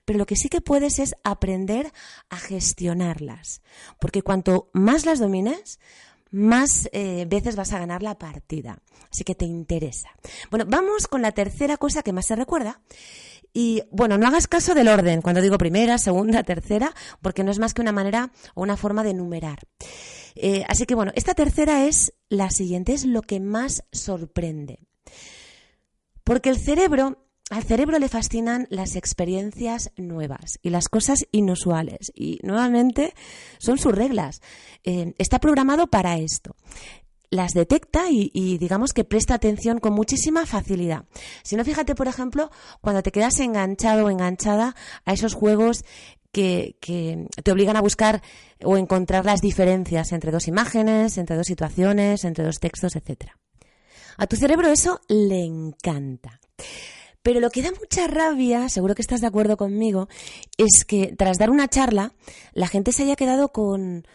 Pero 0.05 0.19
lo 0.19 0.25
que 0.25 0.35
sí 0.35 0.49
que 0.49 0.61
puedes 0.61 0.99
es 0.99 1.15
aprender 1.23 1.91
a 2.29 2.37
gestionarlas, 2.37 3.61
porque 3.99 4.21
cuanto 4.21 4.69
más 4.73 5.05
las 5.05 5.19
domines, 5.19 5.79
más 6.31 6.89
eh, 6.93 7.25
veces 7.27 7.55
vas 7.55 7.73
a 7.73 7.79
ganar 7.79 8.01
la 8.01 8.17
partida. 8.17 8.79
Así 9.11 9.23
que 9.23 9.35
te 9.35 9.45
interesa. 9.45 10.09
Bueno, 10.49 10.65
vamos 10.67 11.07
con 11.07 11.21
la 11.21 11.33
tercera 11.33 11.77
cosa 11.77 12.03
que 12.03 12.13
más 12.13 12.25
se 12.25 12.35
recuerda. 12.35 12.81
Y 13.53 13.83
bueno, 13.91 14.17
no 14.17 14.27
hagas 14.27 14.47
caso 14.47 14.73
del 14.73 14.87
orden 14.87 15.21
cuando 15.21 15.41
digo 15.41 15.57
primera, 15.57 15.97
segunda, 15.97 16.43
tercera, 16.43 16.93
porque 17.21 17.43
no 17.43 17.51
es 17.51 17.59
más 17.59 17.73
que 17.73 17.81
una 17.81 17.91
manera 17.91 18.31
o 18.55 18.61
una 18.61 18.77
forma 18.77 19.03
de 19.03 19.13
numerar. 19.13 19.59
Eh, 20.35 20.63
así 20.67 20.85
que 20.85 20.95
bueno, 20.95 21.11
esta 21.15 21.33
tercera 21.33 21.85
es 21.85 22.13
la 22.29 22.49
siguiente, 22.49 22.93
es 22.93 23.05
lo 23.05 23.21
que 23.21 23.39
más 23.39 23.83
sorprende. 23.91 24.79
Porque 26.23 26.49
el 26.49 26.57
cerebro, 26.57 27.25
al 27.49 27.63
cerebro 27.63 27.99
le 27.99 28.09
fascinan 28.09 28.67
las 28.69 28.95
experiencias 28.95 29.91
nuevas 29.97 30.59
y 30.61 30.69
las 30.69 30.87
cosas 30.87 31.25
inusuales. 31.31 32.11
Y 32.15 32.39
nuevamente 32.43 33.13
son 33.57 33.77
sus 33.77 33.93
reglas. 33.93 34.41
Eh, 34.83 35.13
está 35.17 35.39
programado 35.39 35.87
para 35.87 36.17
esto 36.17 36.55
las 37.31 37.53
detecta 37.53 38.09
y, 38.09 38.57
digamos 38.57 38.91
que 38.91 39.05
presta 39.05 39.33
atención 39.33 39.79
con 39.79 39.93
muchísima 39.93 40.45
facilidad. 40.45 41.05
Si 41.43 41.55
no, 41.55 41.63
fíjate, 41.63 41.95
por 41.95 42.09
ejemplo, 42.09 42.51
cuando 42.81 43.01
te 43.01 43.13
quedas 43.13 43.39
enganchado 43.39 44.05
o 44.05 44.09
enganchada 44.09 44.75
a 45.05 45.13
esos 45.13 45.33
juegos 45.33 45.85
que, 46.31 47.27
te 47.43 47.51
obligan 47.51 47.75
a 47.75 47.81
buscar 47.81 48.21
o 48.63 48.77
encontrar 48.77 49.25
las 49.25 49.41
diferencias 49.41 50.11
entre 50.11 50.31
dos 50.31 50.47
imágenes, 50.47 51.17
entre 51.17 51.35
dos 51.35 51.47
situaciones, 51.47 52.23
entre 52.23 52.45
dos 52.45 52.59
textos, 52.59 52.95
etc. 52.95 53.31
A 54.17 54.27
tu 54.27 54.35
cerebro 54.35 54.69
eso 54.69 55.01
le 55.07 55.43
encanta. 55.43 56.39
Pero 57.23 57.39
lo 57.39 57.51
que 57.51 57.61
da 57.61 57.71
mucha 57.71 58.07
rabia, 58.07 58.67
seguro 58.69 58.95
que 58.95 59.01
estás 59.01 59.21
de 59.21 59.27
acuerdo 59.27 59.57
conmigo, 59.57 60.07
es 60.57 60.85
que 60.85 61.13
tras 61.15 61.37
dar 61.37 61.51
una 61.51 61.67
charla, 61.67 62.13
la 62.53 62.67
gente 62.67 62.91
se 62.91 63.03
haya 63.03 63.15
quedado 63.15 63.49
con, 63.49 64.05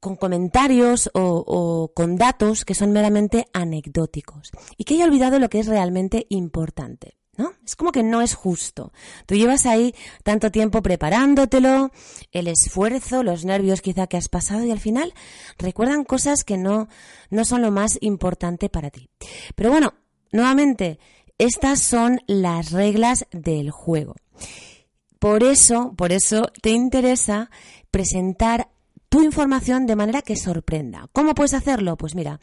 con 0.00 0.16
comentarios 0.16 1.08
o, 1.14 1.44
o, 1.46 1.92
con 1.94 2.16
datos 2.16 2.64
que 2.64 2.74
son 2.74 2.90
meramente 2.90 3.46
anecdóticos 3.52 4.50
y 4.76 4.84
que 4.84 4.94
haya 4.94 5.04
olvidado 5.04 5.38
lo 5.38 5.48
que 5.48 5.60
es 5.60 5.66
realmente 5.66 6.26
importante. 6.30 7.17
¿No? 7.38 7.54
Es 7.64 7.76
como 7.76 7.92
que 7.92 8.02
no 8.02 8.20
es 8.20 8.34
justo. 8.34 8.92
Tú 9.24 9.36
llevas 9.36 9.64
ahí 9.64 9.94
tanto 10.24 10.50
tiempo 10.50 10.82
preparándotelo, 10.82 11.90
el 12.32 12.48
esfuerzo, 12.48 13.22
los 13.22 13.44
nervios 13.44 13.80
quizá 13.80 14.08
que 14.08 14.18
has 14.18 14.28
pasado 14.28 14.64
y 14.64 14.72
al 14.72 14.80
final 14.80 15.14
recuerdan 15.56 16.04
cosas 16.04 16.44
que 16.44 16.58
no, 16.58 16.88
no 17.30 17.44
son 17.46 17.62
lo 17.62 17.70
más 17.70 17.96
importante 18.02 18.68
para 18.68 18.90
ti. 18.90 19.08
Pero 19.54 19.70
bueno, 19.70 19.94
nuevamente, 20.32 20.98
estas 21.38 21.80
son 21.80 22.20
las 22.26 22.72
reglas 22.72 23.24
del 23.30 23.70
juego. 23.70 24.16
Por 25.20 25.44
eso, 25.44 25.94
por 25.96 26.12
eso 26.12 26.50
te 26.60 26.70
interesa 26.70 27.50
presentar 27.90 28.68
tu 29.08 29.22
información 29.22 29.86
de 29.86 29.96
manera 29.96 30.22
que 30.22 30.36
sorprenda. 30.36 31.08
¿Cómo 31.12 31.34
puedes 31.34 31.54
hacerlo? 31.54 31.96
Pues 31.96 32.14
mira, 32.14 32.40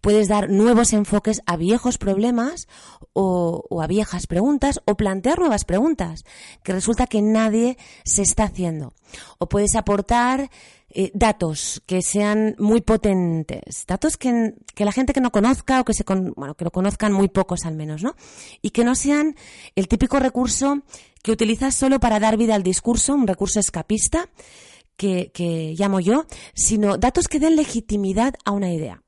puedes 0.00 0.28
dar 0.28 0.48
nuevos 0.48 0.92
enfoques 0.92 1.42
a 1.46 1.56
viejos 1.56 1.98
problemas 1.98 2.68
o, 3.12 3.64
a 3.82 3.86
viejas 3.86 4.26
preguntas 4.26 4.80
o 4.84 4.96
plantear 4.96 5.38
nuevas 5.38 5.64
preguntas 5.64 6.24
que 6.62 6.72
resulta 6.72 7.06
que 7.06 7.22
nadie 7.22 7.76
se 8.04 8.22
está 8.22 8.44
haciendo. 8.44 8.94
O 9.38 9.48
puedes 9.48 9.74
aportar 9.74 10.50
eh, 10.90 11.10
datos 11.12 11.82
que 11.86 12.02
sean 12.02 12.54
muy 12.58 12.82
potentes, 12.82 13.84
datos 13.86 14.16
que, 14.16 14.54
la 14.76 14.92
gente 14.92 15.12
que 15.12 15.20
no 15.20 15.32
conozca 15.32 15.80
o 15.80 15.84
que 15.84 15.92
se 15.92 16.04
bueno, 16.06 16.54
que 16.54 16.64
lo 16.64 16.70
conozcan 16.70 17.12
muy 17.12 17.28
pocos 17.28 17.66
al 17.66 17.74
menos, 17.74 18.02
¿no? 18.02 18.14
Y 18.62 18.70
que 18.70 18.84
no 18.84 18.94
sean 18.94 19.34
el 19.74 19.88
típico 19.88 20.20
recurso 20.20 20.82
que 21.22 21.32
utilizas 21.32 21.74
solo 21.74 21.98
para 21.98 22.20
dar 22.20 22.36
vida 22.36 22.54
al 22.54 22.62
discurso, 22.62 23.14
un 23.14 23.26
recurso 23.26 23.58
escapista 23.58 24.28
que, 24.96 25.30
que 25.32 25.74
llamo 25.78 26.00
yo, 26.00 26.26
sino 26.54 26.96
datos 26.96 27.28
que 27.28 27.40
den 27.40 27.56
legitimidad 27.56 28.34
a 28.44 28.52
una 28.52 28.72
idea 28.72 29.02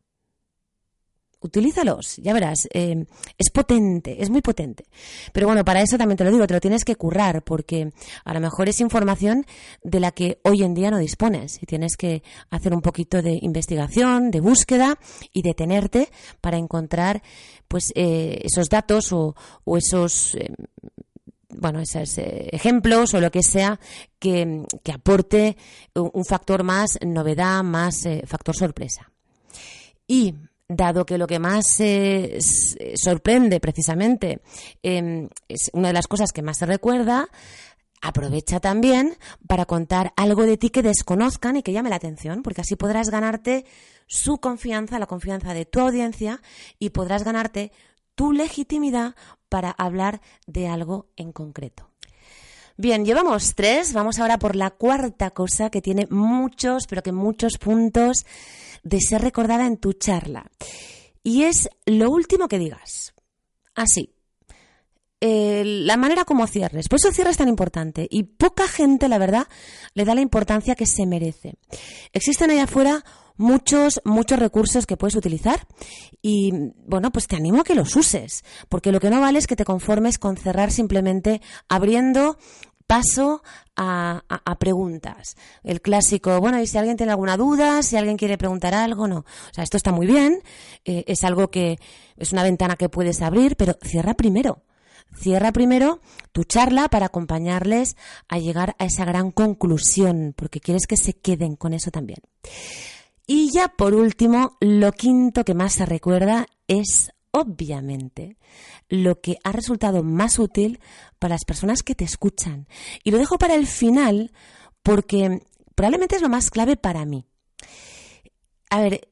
utilízalos, 1.41 2.17
ya 2.17 2.33
verás, 2.33 2.69
eh, 2.73 3.05
es 3.37 3.51
potente, 3.51 4.23
es 4.23 4.31
muy 4.31 4.41
potente. 4.41 4.87
Pero 5.33 5.47
bueno, 5.47 5.65
para 5.65 5.83
eso 5.83 5.97
también 5.97 6.17
te 6.17 6.25
lo 6.25 6.31
digo, 6.31 6.47
te 6.47 6.55
lo 6.55 6.61
tienes 6.61 6.85
que 6.85 6.97
currar, 6.97 7.43
porque 7.45 7.93
a 8.25 8.35
lo 8.35 8.41
mejor 8.41 8.69
es 8.69 8.81
información 8.81 9.47
de 9.83 10.01
la 10.01 10.11
que 10.11 10.41
hoy 10.43 10.63
en 10.63 10.75
día 10.75 10.91
no 10.91 10.99
dispones 10.99 11.63
y 11.63 11.67
tienes 11.67 11.97
que 11.97 12.23
hacer 12.51 12.75
un 12.75 12.81
poquito 12.81 13.23
de 13.23 13.39
investigación, 13.41 14.31
de 14.31 14.41
búsqueda 14.41 14.99
y 15.33 15.43
detenerte 15.43 16.09
para 16.41 16.57
encontrar 16.57 17.23
pues 17.69 17.93
eh, 17.95 18.41
esos 18.43 18.69
datos 18.69 19.13
o, 19.13 19.35
esos 19.77 20.35
eh, 20.35 20.53
bueno, 21.59 21.81
esos 21.81 22.17
ejemplos 22.17 23.15
o 23.15 23.21
lo 23.21 23.31
que 23.31 23.43
sea 23.43 23.79
que, 24.19 24.65
que 24.83 24.93
aporte 24.93 25.57
un 25.95 26.25
factor 26.25 26.63
más 26.63 26.99
novedad, 27.05 27.63
más 27.63 28.09
factor 28.27 28.57
sorpresa. 28.57 29.11
Y 30.07 30.35
dado 30.69 31.07
que 31.07 31.19
lo 31.19 31.27
que 31.27 31.39
más 31.39 31.81
eh, 31.81 32.39
sorprende 32.95 33.59
precisamente 33.59 34.41
em, 34.83 35.29
es 35.49 35.71
una 35.73 35.89
de 35.89 35.95
las 35.95 36.07
cosas 36.07 36.33
que 36.33 36.43
más 36.43 36.59
se 36.59 36.67
recuerda, 36.67 37.29
aprovecha 38.03 38.61
también 38.61 39.17
para 39.47 39.65
contar 39.65 40.13
algo 40.17 40.45
de 40.45 40.59
ti 40.59 40.71
que 40.71 40.83
desconozcan 40.83 41.57
y 41.57 41.63
que 41.63 41.73
llame 41.73 41.91
la 41.91 41.97
atención, 41.97 42.43
porque 42.43 42.61
así 42.61 42.77
podrás 42.77 43.11
ganarte 43.11 43.65
su 44.07 44.39
confianza, 44.39 44.99
la 44.99 45.07
confianza 45.07 45.55
de 45.55 45.65
tu 45.65 45.81
audiencia 45.81 46.41
y 46.79 46.91
podrás 46.91 47.25
ganarte 47.25 47.73
tu 48.19 48.33
legitimidad 48.33 49.15
para 49.49 49.71
hablar 49.71 50.21
de 50.49 50.67
algo 50.67 51.07
en 51.17 51.31
concreto. 51.31 51.89
Bien, 52.77 53.05
llevamos 53.05 53.55
tres, 53.55 53.93
vamos 53.93 54.19
ahora 54.19 54.41
por 54.41 54.57
la 54.57 54.71
cuarta 54.71 55.31
cosa 55.31 55.71
que 55.71 55.81
tiene 55.81 56.09
muchos, 56.11 56.89
pero 56.89 57.01
que 57.05 57.13
muchos 57.13 57.59
puntos 57.59 58.27
de 58.83 59.01
ser 59.01 59.23
recordada 59.23 59.67
en 59.67 59.77
tu 59.77 59.93
charla. 59.93 60.51
Y 61.23 61.45
es 61.45 61.69
lo 61.87 62.11
último 62.11 62.49
que 62.49 62.59
digas. 62.59 63.15
Así. 63.77 64.13
Eh, 65.21 65.63
la 65.65 65.97
manera 65.97 66.25
como 66.25 66.49
cierres. 66.49 66.89
Por 66.89 66.99
eso 66.99 67.09
el 67.09 67.15
cierre 67.15 67.31
es 67.31 67.37
tan 67.37 67.49
importante. 67.49 68.09
Y 68.11 68.25
poca 68.25 68.67
gente, 68.67 69.09
la 69.09 69.19
verdad, 69.19 69.47
le 69.95 70.05
da 70.05 70.17
la 70.17 70.23
importancia 70.23 70.75
que 70.75 70.87
se 70.87 71.07
merece. 71.07 71.55
Existen 72.13 72.51
allá 72.51 72.65
afuera 72.65 73.05
muchos, 73.39 74.01
muchos 74.05 74.39
recursos 74.39 74.85
que 74.85 74.99
puedes 74.99 75.17
utilizar 75.17 75.67
y, 76.21 76.53
bueno, 76.87 77.11
pues 77.11 77.27
te 77.27 77.37
animo 77.37 77.61
a 77.61 77.65
que 77.65 77.75
los 77.75 77.97
uses, 77.97 78.45
porque 78.69 78.93
lo 78.93 79.01
que 79.01 79.09
no 79.09 79.21
vale 79.21 79.39
es 79.39 79.47
que 79.47 79.57
te 79.57 79.65
conformes 79.65 80.19
con 80.19 80.37
cerrar 80.37 80.71
simplemente 80.71 81.41
abriendo 81.69 82.37
paso 82.87 83.43
a, 83.77 84.23
preguntas. 84.59 85.37
El 85.63 85.81
clásico, 85.81 86.41
bueno, 86.41 86.61
y 86.61 86.67
si 86.67 86.79
alguien 86.79 86.97
tiene 86.97 87.13
alguna 87.13 87.37
duda, 87.37 87.83
si 87.83 87.97
alguien 87.97 88.17
quiere 88.17 88.37
preguntar 88.37 88.75
algo, 88.75 89.07
no. 89.07 89.19
O 89.19 89.55
sea, 89.55 89.63
esto 89.63 89.77
está 89.77 89.93
muy 89.93 90.07
bien, 90.07 90.43
eh, 90.85 91.05
es 91.07 91.23
algo 91.23 91.49
que 91.49 91.79
es 92.17 92.33
una 92.33 92.43
ventana 92.43 92.75
que 92.77 92.89
puedes 92.89 93.23
abrir, 93.23 93.57
pero 93.57 93.77
cierra 93.83 94.15
primero. 94.15 94.63
Cierra 95.17 95.53
primero 95.53 96.01
tu 96.33 96.45
charla 96.45 96.89
para 96.89 97.07
acompañarles 97.07 97.97
a 98.29 98.39
llegar 98.39 98.75
a 98.79 98.87
esa 98.87 99.05
gran 99.05 99.31
conclusión, 99.31 100.35
porque 100.37 100.61
quieres 100.61 100.87
que 100.87 100.97
se 100.97 101.13
queden 101.13 101.57
con 101.57 101.75
eso 101.75 101.91
también. 101.91 102.19
Y 103.31 103.51
ya 103.53 103.69
por 103.69 103.95
último, 103.95 104.57
lo 104.59 104.91
quinto 104.93 105.45
que 105.45 105.53
más 105.53 105.75
se 105.75 105.85
recuerda 105.85 106.47
es 106.67 107.13
obviamente 107.31 108.39
lo 108.89 109.21
que 109.21 109.37
ha 109.45 109.53
resultado 109.53 110.03
más 110.03 110.39
útil 110.39 110.81
para 111.19 111.35
las 111.35 111.45
personas 111.45 111.83
que 111.83 111.95
te 111.95 112.05
escuchan. 112.05 112.67
Y 113.05 113.11
lo 113.11 113.19
dejo 113.19 113.37
para 113.37 113.55
el 113.55 113.67
final 113.67 114.33
porque 114.83 115.43
probablemente 115.75 116.17
es 116.17 116.23
lo 116.23 116.31
más 116.31 116.51
clave 116.51 116.79
para 116.79 117.05
mí. 117.05 117.27
A 118.71 118.81
ver, 118.81 119.09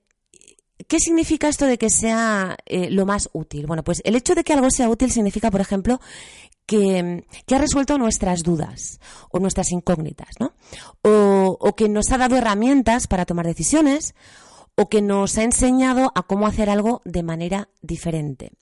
¿qué 0.88 0.98
significa 0.98 1.48
esto 1.48 1.66
de 1.66 1.76
que 1.76 1.90
sea 1.90 2.56
eh, 2.64 2.88
lo 2.88 3.04
más 3.04 3.28
útil? 3.34 3.66
Bueno, 3.66 3.84
pues 3.84 4.00
el 4.06 4.16
hecho 4.16 4.34
de 4.34 4.44
que 4.44 4.54
algo 4.54 4.70
sea 4.70 4.88
útil 4.88 5.12
significa, 5.12 5.50
por 5.50 5.60
ejemplo, 5.60 6.00
que, 6.66 7.24
ha 7.50 7.58
resuelto 7.58 7.96
nuestras 7.98 8.42
dudas 8.42 9.00
o 9.30 9.38
nuestras 9.38 9.72
incógnitas, 9.72 10.28
¿no? 10.40 10.52
O, 11.02 11.56
o 11.60 11.76
que 11.76 11.88
nos 11.88 12.10
ha 12.12 12.18
dado 12.18 12.36
herramientas 12.36 13.06
para 13.06 13.24
tomar 13.24 13.46
decisiones 13.46 14.14
o 14.74 14.88
que 14.88 15.00
nos 15.00 15.38
ha 15.38 15.42
enseñado 15.42 16.12
a 16.14 16.22
cómo 16.22 16.46
hacer 16.46 16.68
algo 16.68 17.00
de 17.04 17.22
manera 17.22 17.70
diferente. 17.80 18.52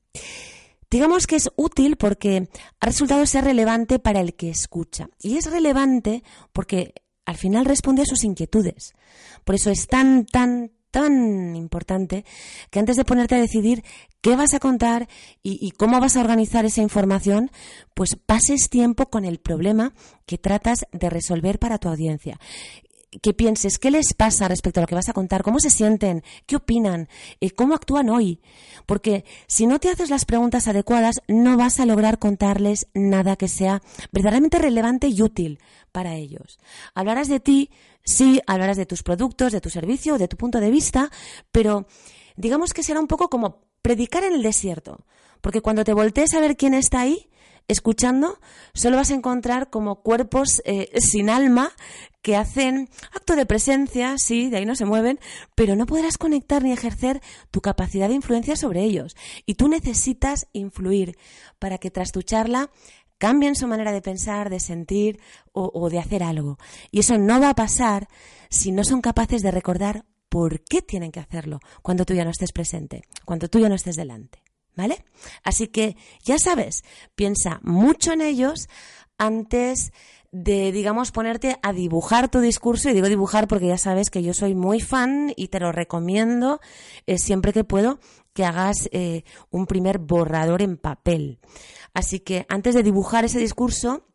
Digamos 0.90 1.26
que 1.26 1.36
es 1.36 1.50
útil 1.56 1.96
porque 1.96 2.48
ha 2.78 2.86
resultado 2.86 3.26
ser 3.26 3.44
relevante 3.44 3.98
para 3.98 4.20
el 4.20 4.34
que 4.34 4.50
escucha. 4.50 5.08
Y 5.20 5.38
es 5.38 5.50
relevante 5.50 6.22
porque 6.52 6.94
al 7.24 7.36
final 7.36 7.64
responde 7.64 8.02
a 8.02 8.06
sus 8.06 8.22
inquietudes. 8.22 8.92
Por 9.44 9.56
eso 9.56 9.70
es 9.70 9.88
tan, 9.88 10.24
tan, 10.24 10.70
tan 10.94 11.56
importante 11.56 12.24
que 12.70 12.78
antes 12.78 12.94
de 12.94 13.04
ponerte 13.04 13.34
a 13.34 13.40
decidir 13.40 13.82
qué 14.20 14.36
vas 14.36 14.54
a 14.54 14.60
contar 14.60 15.08
y, 15.42 15.72
cómo 15.72 15.98
vas 15.98 16.16
a 16.16 16.20
organizar 16.20 16.64
esa 16.64 16.82
información, 16.82 17.50
pues 17.94 18.14
pases 18.14 18.68
tiempo 18.70 19.06
con 19.06 19.24
el 19.24 19.40
problema 19.40 19.92
que 20.24 20.38
tratas 20.38 20.86
de 20.92 21.10
resolver 21.10 21.58
para 21.58 21.78
tu 21.78 21.88
audiencia 21.88 22.38
que 23.22 23.34
pienses 23.34 23.78
qué 23.78 23.90
les 23.90 24.14
pasa 24.14 24.48
respecto 24.48 24.80
a 24.80 24.82
lo 24.82 24.86
que 24.86 24.94
vas 24.94 25.08
a 25.08 25.12
contar, 25.12 25.42
cómo 25.42 25.60
se 25.60 25.70
sienten, 25.70 26.22
qué 26.46 26.56
opinan, 26.56 27.08
eh, 27.40 27.50
cómo 27.50 27.74
actúan 27.74 28.10
hoy. 28.10 28.40
Porque 28.86 29.24
si 29.46 29.66
no 29.66 29.78
te 29.78 29.90
haces 29.90 30.10
las 30.10 30.24
preguntas 30.24 30.68
adecuadas, 30.68 31.22
no 31.28 31.56
vas 31.56 31.80
a 31.80 31.86
lograr 31.86 32.18
contarles 32.18 32.86
nada 32.94 33.36
que 33.36 33.48
sea 33.48 33.82
verdaderamente 34.12 34.58
relevante 34.58 35.08
y 35.08 35.22
útil 35.22 35.58
para 35.92 36.14
ellos. 36.14 36.58
Hablarás 36.94 37.28
de 37.28 37.40
ti, 37.40 37.70
sí, 38.04 38.40
hablarás 38.46 38.76
de 38.76 38.86
tus 38.86 39.02
productos, 39.02 39.52
de 39.52 39.60
tu 39.60 39.70
servicio, 39.70 40.18
de 40.18 40.28
tu 40.28 40.36
punto 40.36 40.60
de 40.60 40.70
vista, 40.70 41.10
pero 41.52 41.86
digamos 42.36 42.72
que 42.72 42.82
será 42.82 43.00
un 43.00 43.06
poco 43.06 43.28
como 43.28 43.62
predicar 43.82 44.24
en 44.24 44.34
el 44.34 44.42
desierto. 44.42 45.04
Porque 45.40 45.60
cuando 45.60 45.84
te 45.84 45.92
voltees 45.92 46.32
a 46.34 46.40
ver 46.40 46.56
quién 46.56 46.72
está 46.72 47.02
ahí, 47.02 47.28
escuchando, 47.68 48.38
solo 48.74 48.96
vas 48.96 49.10
a 49.10 49.14
encontrar 49.14 49.70
como 49.70 50.02
cuerpos 50.02 50.62
eh, 50.64 50.90
sin 51.00 51.30
alma 51.30 51.72
que 52.22 52.36
hacen 52.36 52.88
acto 53.12 53.36
de 53.36 53.46
presencia, 53.46 54.16
sí, 54.18 54.48
de 54.48 54.56
ahí 54.58 54.66
no 54.66 54.76
se 54.76 54.86
mueven, 54.86 55.20
pero 55.54 55.76
no 55.76 55.84
podrás 55.86 56.16
conectar 56.16 56.62
ni 56.62 56.72
ejercer 56.72 57.20
tu 57.50 57.60
capacidad 57.60 58.08
de 58.08 58.14
influencia 58.14 58.56
sobre 58.56 58.82
ellos. 58.82 59.14
Y 59.44 59.54
tú 59.54 59.68
necesitas 59.68 60.46
influir 60.52 61.18
para 61.58 61.78
que 61.78 61.90
tras 61.90 62.12
tu 62.12 62.22
charla 62.22 62.70
cambien 63.18 63.54
su 63.54 63.66
manera 63.66 63.92
de 63.92 64.02
pensar, 64.02 64.50
de 64.50 64.60
sentir 64.60 65.20
o, 65.52 65.70
o 65.74 65.90
de 65.90 65.98
hacer 65.98 66.22
algo. 66.22 66.58
Y 66.90 67.00
eso 67.00 67.18
no 67.18 67.40
va 67.40 67.50
a 67.50 67.54
pasar 67.54 68.08
si 68.48 68.72
no 68.72 68.84
son 68.84 69.00
capaces 69.00 69.42
de 69.42 69.50
recordar 69.50 70.04
por 70.28 70.64
qué 70.64 70.82
tienen 70.82 71.12
que 71.12 71.20
hacerlo 71.20 71.60
cuando 71.82 72.04
tú 72.04 72.14
ya 72.14 72.24
no 72.24 72.30
estés 72.30 72.52
presente, 72.52 73.02
cuando 73.24 73.48
tú 73.48 73.60
ya 73.60 73.68
no 73.68 73.74
estés 73.74 73.96
delante. 73.96 74.43
¿Vale? 74.76 75.04
Así 75.44 75.68
que 75.68 75.96
ya 76.24 76.38
sabes, 76.38 76.82
piensa 77.14 77.60
mucho 77.62 78.12
en 78.12 78.20
ellos 78.20 78.68
antes 79.18 79.92
de, 80.32 80.72
digamos, 80.72 81.12
ponerte 81.12 81.58
a 81.62 81.72
dibujar 81.72 82.28
tu 82.28 82.40
discurso. 82.40 82.90
Y 82.90 82.92
digo 82.92 83.08
dibujar 83.08 83.46
porque 83.46 83.68
ya 83.68 83.78
sabes 83.78 84.10
que 84.10 84.22
yo 84.22 84.34
soy 84.34 84.56
muy 84.56 84.80
fan 84.80 85.32
y 85.36 85.48
te 85.48 85.60
lo 85.60 85.70
recomiendo 85.70 86.60
eh, 87.06 87.18
siempre 87.18 87.52
que 87.52 87.62
puedo 87.62 88.00
que 88.32 88.44
hagas 88.44 88.88
eh, 88.90 89.22
un 89.50 89.66
primer 89.66 89.98
borrador 89.98 90.60
en 90.60 90.76
papel. 90.76 91.38
Así 91.94 92.18
que 92.18 92.46
antes 92.48 92.74
de 92.74 92.82
dibujar 92.82 93.24
ese 93.24 93.38
discurso, 93.38 94.08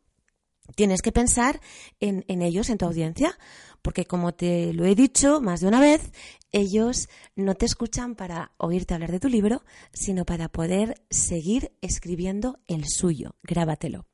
tienes 0.76 1.02
que 1.02 1.14
pensar 1.14 1.62
en, 2.02 2.26
en 2.28 2.42
ellos, 2.42 2.70
en 2.70 2.78
tu 2.78 2.86
audiencia, 2.86 3.38
porque 3.82 4.04
como 4.04 4.34
te 4.34 4.74
lo 4.74 4.86
he 4.86 4.96
dicho 4.96 5.40
más 5.40 5.62
de 5.62 5.68
una 5.68 5.80
vez, 5.80 6.12
ellos 6.52 7.10
no 7.36 7.56
te 7.56 7.66
escuchan 7.66 8.16
para 8.16 8.54
oírte 8.58 8.94
hablar 8.94 9.12
de 9.12 9.20
tu 9.20 9.30
libro, 9.30 9.64
sino 9.94 10.26
para 10.26 10.50
poder 10.50 11.02
seguir 11.10 11.72
escribiendo 11.82 12.60
el 12.68 12.86
suyo. 12.88 13.36
Grábatelo. 13.44 14.06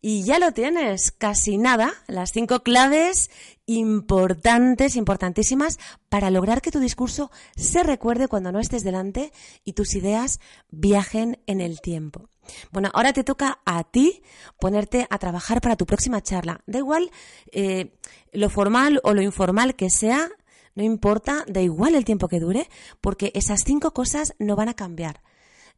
Y 0.00 0.22
ya 0.22 0.38
lo 0.38 0.52
tienes, 0.52 1.10
casi 1.10 1.58
nada, 1.58 1.92
las 2.06 2.30
cinco 2.30 2.60
claves 2.60 3.30
importantes, 3.64 4.94
importantísimas, 4.94 5.78
para 6.08 6.30
lograr 6.30 6.62
que 6.62 6.70
tu 6.70 6.78
discurso 6.78 7.30
se 7.56 7.82
recuerde 7.82 8.28
cuando 8.28 8.52
no 8.52 8.60
estés 8.60 8.84
delante 8.84 9.32
y 9.64 9.72
tus 9.72 9.94
ideas 9.94 10.38
viajen 10.70 11.40
en 11.46 11.60
el 11.60 11.80
tiempo. 11.80 12.28
Bueno, 12.70 12.90
ahora 12.94 13.12
te 13.12 13.24
toca 13.24 13.58
a 13.64 13.82
ti 13.82 14.22
ponerte 14.60 15.06
a 15.10 15.18
trabajar 15.18 15.60
para 15.60 15.76
tu 15.76 15.86
próxima 15.86 16.22
charla. 16.22 16.60
Da 16.66 16.78
igual 16.78 17.10
eh, 17.50 17.98
lo 18.32 18.48
formal 18.48 19.00
o 19.02 19.14
lo 19.14 19.22
informal 19.22 19.74
que 19.74 19.90
sea, 19.90 20.28
no 20.76 20.84
importa, 20.84 21.44
da 21.48 21.60
igual 21.60 21.96
el 21.96 22.04
tiempo 22.04 22.28
que 22.28 22.38
dure, 22.38 22.68
porque 23.00 23.32
esas 23.34 23.60
cinco 23.64 23.92
cosas 23.92 24.34
no 24.38 24.54
van 24.54 24.68
a 24.68 24.74
cambiar. 24.74 25.22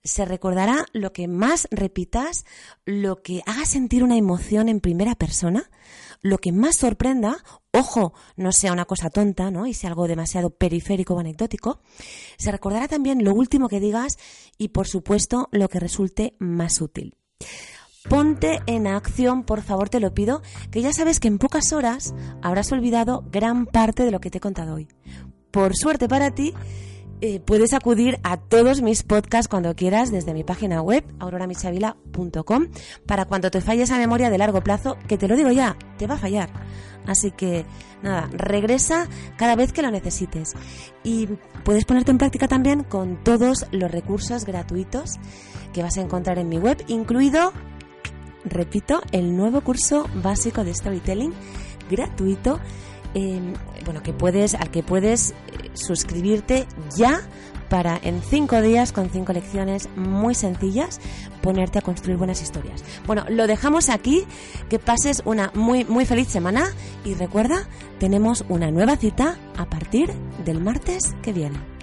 Se 0.04 0.24
recordará 0.24 0.84
lo 0.92 1.12
que 1.12 1.26
más 1.26 1.66
repitas, 1.70 2.44
lo 2.84 3.22
que 3.22 3.42
haga 3.46 3.64
sentir 3.64 4.04
una 4.04 4.16
emoción 4.16 4.68
en 4.68 4.80
primera 4.80 5.14
persona, 5.14 5.70
lo 6.20 6.38
que 6.38 6.52
más 6.52 6.76
sorprenda, 6.76 7.44
ojo, 7.72 8.12
no 8.36 8.52
sea 8.52 8.72
una 8.72 8.84
cosa 8.84 9.10
tonta, 9.10 9.50
¿no? 9.50 9.66
Y 9.66 9.74
sea 9.74 9.90
algo 9.90 10.08
demasiado 10.08 10.50
periférico 10.50 11.14
o 11.14 11.20
anecdótico. 11.20 11.80
Se 12.36 12.52
recordará 12.52 12.88
también 12.88 13.24
lo 13.24 13.34
último 13.34 13.68
que 13.68 13.80
digas 13.80 14.18
y, 14.56 14.68
por 14.68 14.88
supuesto, 14.88 15.48
lo 15.52 15.68
que 15.68 15.80
resulte 15.80 16.34
más 16.38 16.80
útil. 16.80 17.16
Ponte 18.08 18.60
en 18.66 18.86
acción, 18.86 19.42
por 19.42 19.62
favor, 19.62 19.88
te 19.88 19.98
lo 19.98 20.14
pido, 20.14 20.42
que 20.70 20.82
ya 20.82 20.92
sabes 20.92 21.18
que 21.18 21.28
en 21.28 21.38
pocas 21.38 21.72
horas 21.72 22.14
habrás 22.42 22.70
olvidado 22.70 23.24
gran 23.32 23.66
parte 23.66 24.04
de 24.04 24.10
lo 24.10 24.20
que 24.20 24.30
te 24.30 24.38
he 24.38 24.40
contado 24.40 24.74
hoy. 24.74 24.88
Por 25.50 25.76
suerte 25.76 26.08
para 26.08 26.30
ti, 26.30 26.54
eh, 27.20 27.40
puedes 27.40 27.72
acudir 27.72 28.20
a 28.22 28.36
todos 28.36 28.80
mis 28.80 29.02
podcasts 29.02 29.48
cuando 29.48 29.74
quieras 29.74 30.12
desde 30.12 30.32
mi 30.32 30.44
página 30.44 30.80
web, 30.80 31.04
auroramichavila.com, 31.18 32.68
para 33.06 33.24
cuando 33.24 33.50
te 33.50 33.60
falle 33.60 33.82
esa 33.82 33.98
memoria 33.98 34.30
de 34.30 34.38
largo 34.38 34.62
plazo, 34.62 34.96
que 35.08 35.18
te 35.18 35.26
lo 35.26 35.34
digo 35.34 35.50
ya, 35.50 35.76
te 35.96 36.06
va 36.06 36.14
a 36.14 36.18
fallar. 36.18 36.50
Así 37.06 37.32
que, 37.32 37.66
nada, 38.02 38.28
regresa 38.32 39.08
cada 39.36 39.56
vez 39.56 39.72
que 39.72 39.82
lo 39.82 39.90
necesites. 39.90 40.54
Y 41.02 41.26
puedes 41.64 41.84
ponerte 41.84 42.12
en 42.12 42.18
práctica 42.18 42.46
también 42.46 42.84
con 42.84 43.22
todos 43.24 43.66
los 43.72 43.90
recursos 43.90 44.44
gratuitos 44.44 45.16
que 45.72 45.82
vas 45.82 45.96
a 45.96 46.02
encontrar 46.02 46.38
en 46.38 46.48
mi 46.48 46.58
web, 46.58 46.84
incluido, 46.86 47.52
repito, 48.44 49.00
el 49.12 49.36
nuevo 49.36 49.60
curso 49.60 50.08
básico 50.22 50.64
de 50.64 50.74
storytelling 50.74 51.32
gratuito 51.90 52.60
Em, 53.14 53.54
bueno, 53.84 54.02
que 54.02 54.12
puedes, 54.12 54.54
al 54.54 54.70
que 54.70 54.82
puedes 54.82 55.30
eh, 55.30 55.70
suscribirte 55.72 56.66
ya 56.96 57.22
para 57.70 57.98
en 58.02 58.22
cinco 58.22 58.60
días 58.60 58.92
con 58.92 59.10
cinco 59.10 59.32
lecciones 59.32 59.88
muy 59.96 60.34
sencillas 60.34 61.00
ponerte 61.42 61.78
a 61.78 61.82
construir 61.82 62.18
buenas 62.18 62.42
historias. 62.42 62.84
Bueno, 63.06 63.24
lo 63.28 63.46
dejamos 63.46 63.88
aquí, 63.88 64.24
que 64.68 64.78
pases 64.78 65.22
una 65.24 65.50
muy 65.54 65.84
muy 65.84 66.04
feliz 66.04 66.28
semana 66.28 66.66
y 67.04 67.14
recuerda, 67.14 67.66
tenemos 67.98 68.44
una 68.48 68.70
nueva 68.70 68.96
cita 68.96 69.38
a 69.56 69.66
partir 69.66 70.12
del 70.44 70.60
martes 70.60 71.14
que 71.22 71.32
viene. 71.32 71.77